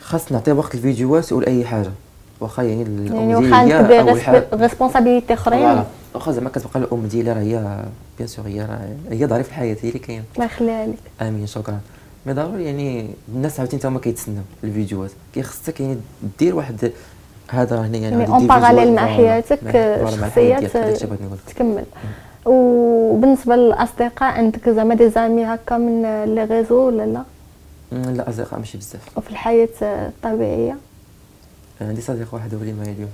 خاص 0.00 0.32
نعطي 0.32 0.52
وقت 0.52 0.74
الفيديوهات 0.74 1.32
ولا 1.32 1.46
أي 1.46 1.64
حاجة. 1.64 1.90
واخا 2.40 2.62
يعني 2.62 2.82
الام 2.82 3.30
يعني 3.30 3.34
واخا 4.04 4.46
responsabilités 4.54 5.34
أخرين؟ 5.34 5.84
واخا 6.14 6.32
زعما 6.32 6.48
كتبقى 6.48 6.80
الام 6.80 7.06
ديالي 7.06 7.32
راه 7.32 7.40
هي 7.40 7.84
bien 8.18 8.28
sûr 8.28 8.46
هي 8.46 8.60
راه 8.60 8.88
هي 9.10 9.26
ظريف 9.26 9.48
الحياة 9.48 9.76
هي 9.82 9.88
اللي 9.88 9.98
كاين 9.98 10.24
الله 10.34 10.46
يخليها 10.46 10.86
لك 10.86 10.98
آمين 11.22 11.46
شكرا. 11.46 11.80
mais 12.26 12.32
ضروري 12.32 12.64
يعني 12.64 13.10
الناس 13.34 13.60
عاوتاني 13.60 13.82
هما 13.84 14.00
كيتسناو 14.00 14.42
الفيديوهات. 14.64 15.10
كيخصك 15.34 15.80
يعني 15.80 15.96
دير 16.38 16.56
واحد 16.56 16.92
هذا 17.50 17.80
هنا 17.80 17.98
يعني 17.98 18.26
en 18.28 18.46
parallèle 18.46 18.94
مع 18.94 19.06
حياتك 19.06 19.76
الشخصيه 19.76 20.58
تكمل. 21.46 21.84
وبالنسبة 22.46 23.56
للأصدقاء 23.56 24.32
عندك 24.32 24.68
زعما 24.68 24.94
des 24.94 25.10
amis 25.10 25.44
هكا 25.44 25.78
من 25.78 26.24
les 26.34 26.44
réseaux 26.44 26.86
ولا 26.86 27.06
لا؟ 27.06 27.22
لا 27.92 28.28
أصدقاء 28.28 28.58
ماشي 28.58 28.78
بزاف. 28.78 29.18
وفي 29.18 29.30
الحياة 29.30 29.68
الطبيعية؟ 29.82 30.76
عندي 31.80 32.00
صديق 32.00 32.34
واحد 32.34 32.54
هو 32.54 32.60
اللي 32.60 32.72
معايا 32.72 32.92
اليوم 32.92 33.10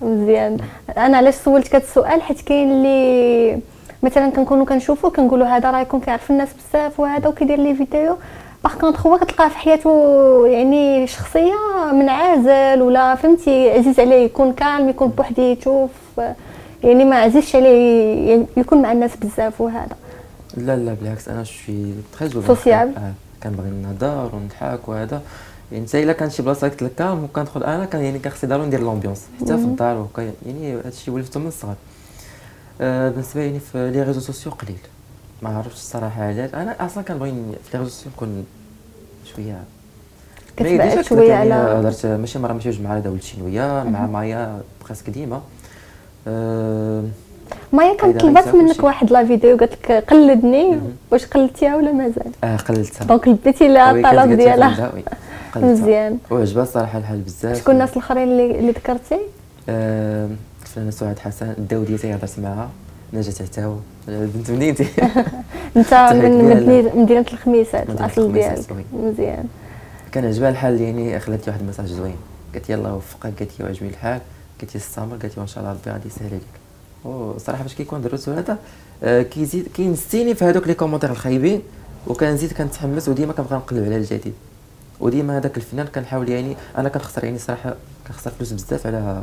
مزيان. 0.00 0.56
أنا 0.98 1.16
علاش 1.16 1.34
سولتك 1.34 1.74
هذا 1.74 1.84
السؤال؟ 1.84 2.22
حيت 2.22 2.40
كاين 2.40 2.70
اللي 2.70 3.58
مثلا 4.02 4.30
كنكونوا 4.30 4.66
كنشوفوا 4.66 5.10
كنقولوا 5.10 5.46
هذا 5.46 5.70
راه 5.70 5.80
يكون 5.80 6.00
كيعرف 6.00 6.30
الناس 6.30 6.48
بزاف 6.54 7.00
وهذا 7.00 7.28
وكيدير 7.28 7.58
les 7.58 7.74
vidéos. 7.74 8.16
par 8.64 8.74
contre 8.74 9.06
هو 9.06 9.18
كتلقاه 9.18 9.48
في 9.48 9.56
حياته 9.58 10.46
يعني 10.46 11.06
شخصية 11.06 11.54
منعزل 11.92 12.82
ولا 12.82 13.14
فهمتي 13.14 13.70
عزيز 13.70 14.00
عليه 14.00 14.24
يكون 14.24 14.52
calme 14.52 14.88
يكون 14.88 15.08
بوحديتو 15.08 15.88
يعني 16.84 17.04
ما 17.04 17.16
عزيزش 17.16 17.56
عليه 17.56 18.30
يعني 18.30 18.46
يكون 18.56 18.82
مع 18.82 18.92
الناس 18.92 19.16
بزاف 19.16 19.60
وهذا. 19.60 19.96
لا 20.56 20.76
لا 20.76 20.94
بالعكس 20.94 21.28
أنا 21.28 21.44
شوي 21.44 21.94
très 22.18 22.42
social 22.46 22.96
آه. 22.96 23.12
كنبغي 23.42 23.70
نهضر 23.70 24.30
ونضحك 24.34 24.88
وهذا. 24.88 25.22
يعني 25.72 25.86
حتى 25.86 26.02
إلا 26.02 26.12
كان 26.12 26.30
شي 26.30 26.42
بلاصة 26.42 26.68
قلت 26.68 26.82
لك 26.82 26.94
calme 26.94 27.24
وكندخل 27.24 27.64
أنا 27.64 27.84
كان 27.84 28.02
يعني 28.04 28.18
كنخصني 28.18 28.50
ضروري 28.50 28.66
ندير 28.66 28.80
l'ambiance 28.80 29.22
حتى 29.40 29.46
في 29.46 29.64
الدار 29.64 29.98
وكا 29.98 30.32
يعني 30.46 30.74
هذا 30.74 30.88
الشيء 30.88 31.14
ولفته 31.14 31.40
من 31.40 31.46
الصغر. 31.46 31.74
آه 32.80 33.08
بالنسبة 33.08 33.40
يعني 33.40 33.60
في 33.60 33.90
les 33.90 34.02
réseaux 34.02 34.20
sociaux 34.20 34.52
قليل. 34.52 34.78
ما 35.42 35.56
عرفتش 35.56 35.72
الصراحة 35.72 36.22
علاش 36.22 36.54
أنا 36.54 36.86
أصلا 36.86 37.04
كنبغي 37.04 37.30
في 37.30 37.76
les 37.76 37.78
réseaux 37.78 37.90
sociaux 37.90 38.12
نكون 38.16 38.46
شوية. 39.34 39.62
كتبعد 40.56 41.04
شوية 41.04 41.28
يعني 41.28 41.52
على 41.52 41.80
هضرت 41.80 42.06
ماشي 42.06 42.38
مرة 42.38 42.52
ماشي 42.52 42.70
جوج 42.70 42.80
مع 42.80 42.94
ولد 42.94 43.18
شنويه 43.22 43.82
مع 43.82 44.06
مايا 44.06 44.60
presque 44.84 45.10
ديما. 45.10 45.40
أه 46.28 47.04
مايا 47.72 47.96
كانت 47.96 48.20
طلبات 48.20 48.54
منك 48.54 48.84
واحد 48.84 49.10
la 49.10 49.26
vidéo 49.26 49.56
قالت 49.56 49.72
لك 49.72 49.92
قلدني 49.92 50.80
واش 51.10 51.26
قلدتيها 51.26 51.76
ولا 51.76 51.92
مازال؟ 51.92 52.32
آه 52.44 52.56
قلدتها 52.56 53.04
دونك 53.04 53.28
لبيتي 53.28 53.68
لها 53.68 53.90
الطلب 53.90 54.36
ديالها. 54.36 54.92
مزيان. 55.56 56.18
وعجبها 56.30 56.62
الصراحه 56.62 56.98
الحال 56.98 57.20
بزاف. 57.20 57.58
شكون 57.58 57.74
الناس 57.74 57.92
الآخرين 57.92 58.28
اللي 58.28 58.58
اللي 58.58 58.70
ذكرتي؟ 58.70 59.18
آه 59.68 60.28
الفنانه 60.62 60.90
سعاد 60.90 61.18
حسن. 61.18 61.54
الداوديه 61.58 62.14
هضرت 62.14 62.38
معاها. 62.38 62.70
نجاة 63.12 63.32
عتاو 63.40 63.76
بنت 64.08 64.50
مدينتي 64.50 64.86
انت 65.76 65.94
من 65.94 67.02
مدينه 67.02 67.24
الخميسات 67.32 67.90
الاصل 67.90 68.32
ديالك. 68.32 68.72
مزيان. 68.92 69.44
كان 70.12 70.24
عجبها 70.24 70.50
الحال 70.50 70.80
يعني 70.80 71.20
خلات 71.20 71.46
لي 71.46 71.52
واحد 71.52 71.60
المساج 71.60 71.86
زوين. 71.86 72.16
قالت 72.54 72.68
لي 72.68 72.74
الله 72.74 72.90
يوفقك 72.90 73.38
قالت 73.38 73.60
لي 73.60 73.64
وعجبني 73.64 73.90
الحال. 73.90 74.20
قالت 74.60 74.74
لي 74.74 74.80
استمر 74.80 75.16
قالت 75.16 75.24
لي 75.24 75.32
وان 75.36 75.46
شاء 75.46 75.64
الله 75.64 75.72
ربي 75.72 75.90
غادي 75.90 76.08
يسهل 76.08 76.26
عليك. 76.26 76.42
وصراحه 77.04 77.62
فاش 77.62 77.74
كيكون 77.74 78.02
درت 78.02 78.28
هذا 78.28 78.58
آه 79.02 79.22
كيزيد 79.22 79.68
كينسيني 79.74 80.34
في 80.34 80.44
هذوك 80.44 80.66
les 80.66 80.74
commentaires 80.74 81.10
الخايبين 81.10 81.62
وكنزيد 82.06 82.52
كنتحمس 82.52 83.08
وديما 83.08 83.32
كنبقى 83.32 83.56
نقلب 83.56 83.84
على 83.84 83.96
الجديد. 83.96 84.34
وديما 85.00 85.38
هذاك 85.38 85.56
الفنان 85.56 85.86
كنحاول 85.86 86.28
يعني 86.28 86.56
أنا 86.78 86.88
كنخسر 86.88 87.24
يعني 87.24 87.38
صراحة 87.38 87.74
كنخسر 88.08 88.30
فلوس 88.30 88.52
بزاف 88.52 88.86
على 88.86 89.22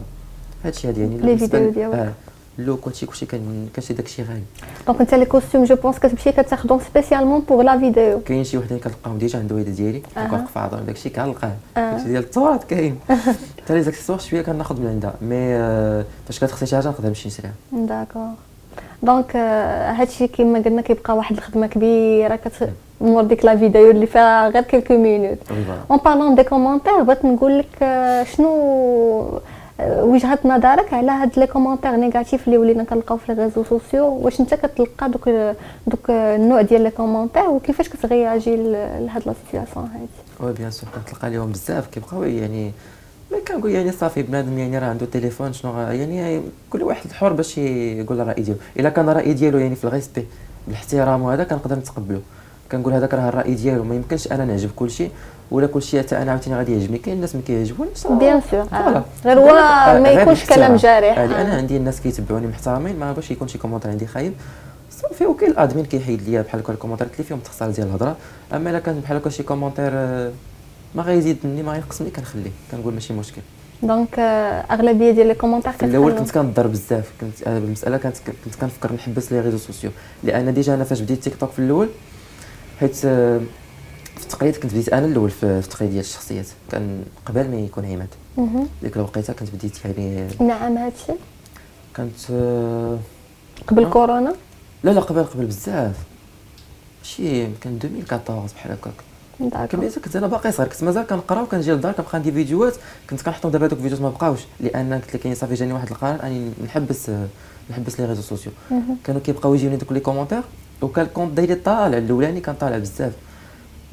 هادشي 0.65 0.89
هذا 0.89 0.99
يعني. 0.99 1.17
les 1.17 1.37
vidéos 1.37 1.69
ديالك. 1.71 1.95
آه 1.95 2.11
ال 2.59 2.65
look 2.65 2.87
وهادشي 2.87 3.05
كلشي 3.05 3.25
كان 3.25 3.69
كانشي 3.73 3.93
داكشي 3.93 4.23
غالي. 4.23 4.41
donc 4.87 5.01
انت 5.01 5.13
les 5.13 5.25
costumes 5.25 5.63
je 5.63 5.75
pense 5.75 5.99
كتمشي 5.99 6.31
كتاخذهم 6.31 6.79
spécialement 6.89 7.41
pour 7.41 7.61
la 7.61 7.79
vidéo 7.79 8.19
كاين 8.19 8.43
شي 8.43 8.57
وحدين 8.57 8.79
كنلقاهم 8.79 9.17
déjà 9.17 9.39
عند 9.39 9.51
الوالده 9.51 9.71
ديالي 9.71 10.01
كنوقف 10.15 10.57
عضو 10.57 10.77
داكشي 10.77 11.09
كنلقاه. 11.09 11.53
داكشي 11.75 12.07
ديال 12.07 12.23
التراث 12.23 12.65
كاين. 12.65 12.99
حتى 13.63 13.73
les 13.73 13.83
accessoires 13.83 14.19
شوية 14.19 14.41
كناخذ 14.41 14.81
من 14.81 14.87
عندها 14.87 15.13
mais 15.21 15.57
فاش 16.27 16.39
كتخصني 16.39 16.67
شي 16.67 16.75
حاجة 16.75 16.87
نقدر 16.87 17.07
نمشي 17.07 17.27
نشريها. 17.27 17.53
d'accord 17.71 18.29
donc 19.03 19.35
هادشي 19.35 20.27
كيما 20.27 20.59
قلنا 20.59 20.81
كيبقى 20.81 21.17
واحد 21.17 21.37
الخدمة 21.37 21.67
كبيرة 21.67 22.35
كت 22.35 22.69
مور 23.01 23.23
ديك 23.23 23.45
la 23.45 23.57
vidéo 23.57 23.91
اللي 23.91 24.05
فيها 24.05 24.49
غير 24.49 24.63
quelques 24.63 24.97
minutes 24.97 25.37
en 25.91 25.99
parlant 26.05 26.35
des 26.35 26.43
commentaires 26.43 27.01
بغيت 27.03 27.25
نقول 27.25 27.59
لك 27.59 27.83
شنو 28.35 29.39
آه، 29.79 30.03
وجهة 30.03 30.39
نظرك 30.45 30.93
على 30.93 31.11
هاد 31.11 31.39
les 31.39 31.47
commentaires 31.47 31.91
négatifs 31.95 32.47
اللي 32.47 32.57
ولينا 32.57 32.83
كنلقاو 32.83 33.17
في 33.17 33.33
les 33.33 33.43
réseaux 33.43 33.63
sociaux؟ 33.63 34.05
واش 34.05 34.39
انت 34.39 34.53
كتلقى 34.53 35.09
دوك 35.09 35.29
دوك 35.87 36.09
النوع 36.09 36.61
ديال 36.61 36.81
les 36.81 36.89
commentaires 36.89 37.49
وكيفاش 37.49 37.89
كتغياجي 37.89 38.55
لهاد 38.55 39.21
la 39.25 39.33
situation 39.45 39.89
هادي؟ 39.93 40.07
oui 40.39 40.53
bien 40.53 40.71
sûr 40.71 40.89
كنتلقى 40.95 41.29
ليهم 41.29 41.51
بزاف 41.51 41.87
كيبقاو 41.87 42.23
يعني 42.23 42.71
mais 43.31 43.41
كنقول 43.47 43.71
يعني 43.71 43.91
صافي 43.91 44.21
بنادم 44.21 44.57
يعني 44.57 44.79
راه 44.79 44.87
عنده 44.87 45.05
تليفون 45.05 45.53
شنو 45.53 45.79
يعني 45.79 46.41
كل 46.69 46.83
واحد 46.83 47.11
حر 47.11 47.33
باش 47.33 47.57
يقول 47.57 48.21
الرأي 48.21 48.41
ديالو. 48.41 48.59
إلا 48.79 48.89
كان 48.89 49.09
الرأي 49.09 49.33
ديالو 49.33 49.57
يعني 49.57 49.75
في 49.75 49.83
ال 49.83 49.88
respect 49.88 50.25
بالاحترام 50.67 51.21
وهذا 51.21 51.43
كنقدر 51.43 51.75
نتقبلو. 51.75 52.19
كنقول 52.71 52.93
هذاك 52.93 53.13
راه 53.13 53.29
الرأي 53.29 53.53
ديالو 53.53 53.83
ما 53.83 53.95
يمكنش 53.95 54.31
أنا 54.31 54.45
نعجب 54.45 54.69
كلشي 54.75 55.09
ولا 55.51 55.67
كلشي 55.67 55.99
حتى 55.99 56.17
أنا 56.17 56.31
عاوتاني 56.31 56.55
غادي 56.55 56.73
يعجبني. 56.73 56.97
كاين 56.97 57.15
الناس 57.15 57.35
ما 57.35 57.41
كيعجبونيش 57.47 58.07
bien 58.07 58.41
sûr 58.41 59.03
غير 59.25 59.39
هو 59.39 59.53
ما 59.99 60.09
يكونش 60.09 60.45
كلام 60.45 60.75
جارح. 60.75 61.17
يعني 61.17 61.41
أنا 61.41 61.55
عندي 61.55 61.77
الناس 61.77 62.01
كيتبعوني 62.01 62.47
محترمين 62.47 62.99
ما 62.99 63.11
باش 63.11 63.31
يكون 63.31 63.47
شي 63.47 63.57
commentaire 63.57 63.91
عندي 63.91 64.07
خايب. 64.07 64.33
صافي 64.91 65.25
وكاين 65.25 65.51
ال 65.51 65.57
admin 65.57 65.85
كيحيد 65.85 66.21
ليا 66.29 66.41
بحال 66.41 66.59
هكا 66.59 66.73
ال 66.73 66.76
commentaires 66.76 67.07
اللي 67.13 67.23
فيهم 67.23 67.37
التخسار 67.37 67.69
ديال 67.71 67.87
الهضرة. 67.87 68.15
أما 68.53 68.69
إلا 68.69 68.79
كان 68.79 68.99
بحال 68.99 69.17
هكا 69.17 69.29
شي 69.29 69.43
commentaire 69.43 69.91
آه، 70.93 70.97
ما 70.97 71.03
غيزيدني 71.03 71.63
ما 71.63 71.71
غينقصني 71.71 72.09
كنخليه 72.09 72.51
كنقول 72.71 72.93
ماشي 72.93 73.13
مشكل. 73.13 73.41
donc 73.83 74.19
أغلبية 74.71 75.11
ديال 75.11 75.27
les 75.27 75.33
commentaires 75.33 75.71
في 75.71 75.85
الأول 75.85 76.11
كنت 76.19 76.31
كنضر 76.31 76.67
بزاف 76.67 77.11
كنت 77.21 77.47
المسألة 77.47 77.97
كانت 77.97 78.17
كنت 78.45 78.55
كنفكر 78.55 78.93
نحبس 78.93 79.31
les 79.31 79.39
réseaux 79.41 79.57
sociaux 79.57 79.91
لأن 80.23 80.53
déjà 80.53 80.73
أنا 80.73 80.83
فاش 80.83 81.01
بديت 81.01 81.23
تيك 81.23 81.35
توك 81.35 81.51
في 81.51 81.59
الأول 81.59 81.89
حيت 82.79 83.05
آه، 83.05 83.37
في 84.17 84.23
التقليد 84.23 84.55
كنت 84.55 84.71
بديت 84.71 84.89
أنا 84.93 85.05
الأول 85.05 85.29
في 85.29 85.45
التقليد 85.45 85.91
ديال 85.91 86.01
الشخصيات. 86.03 86.45
كان 86.71 87.03
قبل 87.25 87.49
ما 87.49 87.55
يكون 87.55 87.85
عماد 87.85 88.07
ديك 88.83 88.95
الوقيتة 88.95 89.33
كنت 89.33 89.49
بديت 89.55 89.85
يعني 89.85 90.27
نعم 90.39 90.77
هادشي 90.77 91.13
كانت 91.95 92.15
آه، 92.31 92.97
قبل 93.67 93.89
كورونا؟ 93.89 94.33
لا 94.83 94.91
لا 94.91 95.01
قبل 95.01 95.23
قبل 95.23 95.45
بزاف. 95.45 95.95
شي 97.03 97.45
كان 97.61 97.79
2014 97.83 98.53
بحال 98.55 98.71
هكاك. 98.71 98.93
كنت 99.39 99.99
كنت 99.99 100.15
أنا 100.15 100.27
باقي 100.27 100.51
صغير 100.51 100.69
كنت 100.69 100.83
مازال 100.83 101.07
كنقرا 101.07 101.41
وكنجي 101.41 101.71
للدار 101.71 101.91
كنبقى 101.93 102.11
عندي 102.13 102.31
فيديوهات. 102.31 102.73
كنت 103.09 103.21
كنحطهم 103.21 103.51
دابا 103.51 103.67
دوك 103.67 103.77
الفيديوهات 103.79 104.03
ما 104.03 104.09
بقاوش. 104.09 104.39
لأن 104.59 104.93
قلت 104.93 105.15
لك 105.15 105.25
يعني 105.25 105.35
صافي 105.35 105.53
جاني 105.53 105.73
واحد 105.73 105.89
القرار 105.91 106.23
أني 106.23 106.51
نحبس 106.65 107.11
نحبس 107.69 107.99
les 107.99 108.05
réseaux 108.05 108.21
sociaux 108.21 108.51
كانوا 109.03 109.21
كيبقاو 109.21 109.53
يجيوني 109.55 109.75
دوك 109.77 109.91
les 109.91 109.99
commentaires 109.99 110.41
وكان 110.81 111.05
le 111.05 111.14
compte 111.14 111.39
ديالي 111.39 111.55
طالع 111.55 111.97
الأولاني 111.97 112.39
كان 112.41 112.55
طالع 112.55 112.77
بزاف. 112.77 113.13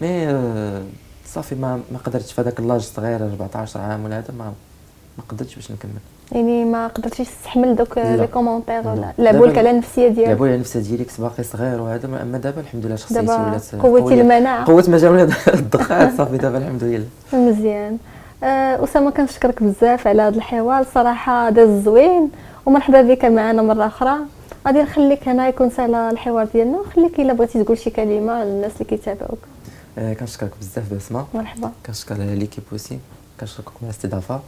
mais 0.01 0.29
آه، 0.29 0.83
صافي 1.27 1.55
ما 1.55 1.81
ما 1.93 1.99
قدرتش 1.99 2.33
في 2.33 2.41
هذاك 2.41 2.59
l'âge 2.61 2.81
صغير 2.81 3.25
14 3.27 3.81
عام 3.81 4.05
ولا 4.05 4.19
هذا 4.19 4.35
ما 4.39 4.53
ما 5.19 5.25
قدرتش 5.29 5.55
باش 5.55 5.71
نكمل. 5.71 5.91
يعني 6.35 6.65
ما 6.65 6.87
قدرتيش 6.87 7.29
تستحمل 7.29 7.77
دوك 7.77 7.99
les 7.99 8.27
commentaires 8.27 8.89
ولا 8.89 9.13
على 9.19 9.71
النفسيه 9.71 10.09
ديالك. 10.09 10.41
على 10.41 10.55
النفسيه 10.55 10.81
ديالي 10.81 11.05
كنت 11.05 11.21
باقي 11.21 11.43
صغير 11.43 11.81
وهذا 11.81 12.07
أما 12.07 12.39
دابا 12.39 12.61
الحمد 12.61 12.87
لله 12.87 12.97
شخصيتي 12.97 13.21
ولات 13.21 13.75
قوتي 13.75 14.21
المناعة. 14.21 14.65
قوة 14.65 14.85
مجال 14.89 15.21
الدخان 15.55 16.17
صافي 16.17 16.37
دابا 16.37 16.59
الحمد 16.59 16.85
لله. 16.85 17.07
مزيان. 17.33 17.99
أه 18.45 18.85
أسامة 18.85 19.11
كنشكرك 19.11 19.63
بزاف 19.63 20.07
على 20.07 20.23
هذا 20.23 20.37
الحوار. 20.37 20.85
صراحة 20.95 21.51
داز 21.51 21.85
زوين. 21.85 22.31
ومرحبا 22.67 23.03
بك 23.03 23.25
معنا 23.25 23.63
مرة 23.63 23.87
أخرى. 23.87 24.17
غادي 24.67 24.83
نخليك 24.83 25.29
هنا 25.29 25.49
يكون 25.49 25.71
سهل 25.71 25.95
الحوار 25.95 26.47
ديالنا. 26.55 26.79
وخليك 26.79 27.21
إلا 27.21 27.33
بغيتي 27.33 27.65
تقول 27.65 27.79
شي 27.79 27.91
كلمة 27.91 28.45
للناس 28.45 28.73
اللي 28.73 28.85
كيتابعوك. 28.85 29.39
آه 29.99 30.13
كنشكرك 30.13 30.51
بزاف 30.61 30.95
بسمه 30.95 31.25
مرحبا. 31.35 31.71
كنشكر 31.87 32.15
l'équipe 32.15 32.65
aussi 32.73 32.99
كنشكركم 33.41 33.73
على 33.83 33.91
الاستضافة. 33.91 34.41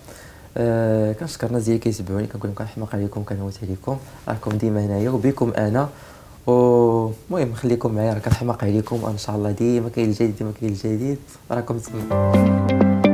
آه 0.57 1.13
كنشكر 1.13 1.47
الناس 1.47 1.69
اللي 1.69 1.79
كيتبعوني 1.79 2.27
كنقول 2.27 2.51
لكم 2.51 2.65
كنحماق 2.65 2.95
عليكم 2.95 3.23
كنعوت 3.25 3.59
عليكم. 3.63 3.97
راكم 4.29 4.51
ديما 4.51 4.85
هنايا 4.87 5.11
وبكم 5.11 5.53
أنا. 5.57 5.89
المهم 6.49 7.55
خليكم 7.55 7.95
معايا 7.95 8.15
راه 8.15 8.19
كنحماق 8.19 8.65
عليكم 8.65 9.05
ان 9.05 9.19
شاء 9.19 9.37
الله 9.37 9.51
ديما 9.51 9.89
كاين 9.89 10.09
الجديد 10.09 10.37
ديما 10.37 10.53
كاين 10.61 10.73
الجديد. 10.73 11.19
راكم 11.51 11.79
تسمعوا 11.79 13.14